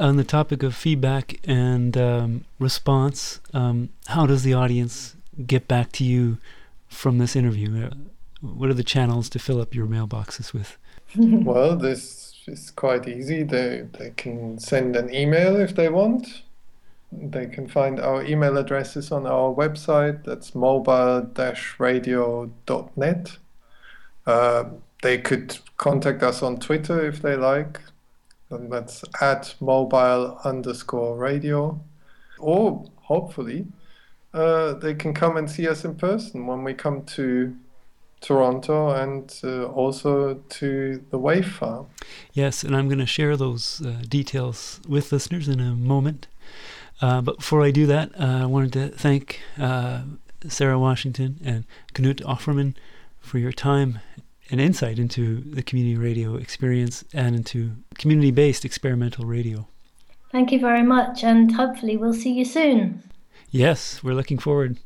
On 0.02 0.18
the 0.18 0.24
topic 0.24 0.64
of 0.64 0.76
feedback 0.76 1.40
and 1.46 1.96
um, 1.96 2.46
response, 2.60 3.40
um, 3.54 3.90
how 4.08 4.26
does 4.26 4.44
the 4.44 4.54
audience 4.54 5.16
get 5.46 5.68
back 5.68 5.92
to 5.94 6.04
you? 6.04 6.40
from 6.92 7.18
this 7.18 7.36
interview? 7.36 7.88
Uh, 7.88 7.96
what 8.42 8.70
are 8.70 8.76
the 8.76 8.84
channels 8.84 9.30
to 9.30 9.40
fill 9.40 9.60
up 9.60 9.74
your 9.74 9.88
mailboxes 9.88 10.54
with? 10.54 10.78
well, 11.16 11.76
this 11.76 12.36
is 12.48 12.70
quite 12.72 13.08
easy. 13.08 13.42
They 13.44 13.88
they 13.98 14.12
can 14.12 14.60
send 14.60 14.96
an 14.96 15.12
email 15.14 15.56
if 15.56 15.76
they 15.76 15.90
want. 15.90 16.44
They 17.12 17.48
can 17.48 17.68
find 17.68 18.00
our 18.00 18.24
email 18.24 18.58
addresses 18.58 19.12
on 19.12 19.28
our 19.28 19.54
website. 19.54 20.24
That's 20.24 20.56
mobile-radio.net. 20.56 23.38
Uh, 24.26 24.64
they 25.02 25.18
could 25.18 25.58
contact 25.76 26.24
us 26.24 26.42
on 26.42 26.58
Twitter 26.58 27.06
if 27.06 27.22
they 27.22 27.36
like. 27.36 27.82
And 28.52 28.72
that's 28.72 29.04
at 29.22 29.56
mobile 29.60 30.40
underscore 30.44 31.18
radio. 31.18 31.80
Or 32.40 32.86
hopefully, 32.98 33.68
uh, 34.34 34.74
they 34.74 34.94
can 34.94 35.14
come 35.14 35.38
and 35.38 35.50
see 35.50 35.68
us 35.68 35.84
in 35.86 35.96
person 35.96 36.48
when 36.48 36.64
we 36.64 36.74
come 36.74 37.04
to 37.04 37.56
Toronto 38.22 38.90
and 38.90 39.34
uh, 39.44 39.66
also 39.66 40.36
to 40.36 41.04
the 41.10 41.18
Wave 41.18 41.52
Farm. 41.52 41.88
Yes, 42.34 42.64
and 42.64 42.76
I'm 42.76 42.88
going 42.88 43.00
to 43.00 43.06
share 43.06 43.36
those 43.36 43.82
uh, 43.82 44.04
details 44.08 44.80
with 44.88 45.12
listeners 45.12 45.48
in 45.48 45.60
a 45.60 45.76
moment. 45.76 46.28
Uh, 47.02 47.22
but 47.22 47.38
before 47.38 47.64
I 47.64 47.72
do 47.72 47.88
that, 47.88 48.12
uh, 48.20 48.44
I 48.44 48.46
wanted 48.46 48.74
to 48.74 48.90
thank 48.90 49.42
uh, 49.60 50.04
Sarah 50.48 50.78
Washington 50.78 51.40
and 51.44 51.66
Knut 51.94 52.22
Aufermann 52.22 52.76
for 53.20 53.40
your 53.40 53.52
time 53.52 54.00
and 54.52 54.60
insight 54.60 55.00
into 55.00 55.42
the 55.42 55.64
community 55.64 55.98
radio 55.98 56.36
experience 56.36 57.04
and 57.14 57.36
into 57.36 57.72
community 57.98 58.32
based 58.32 58.66
experimental 58.66 59.26
radio. 59.26 59.68
Thank 60.32 60.52
you 60.52 60.60
very 60.60 60.84
much, 60.84 61.24
and 61.24 61.54
hopefully, 61.56 61.98
we'll 61.98 62.14
see 62.14 62.32
you 62.34 62.46
soon. 62.46 63.04
Yes, 63.50 64.04
we're 64.04 64.14
looking 64.14 64.38
forward. 64.38 64.78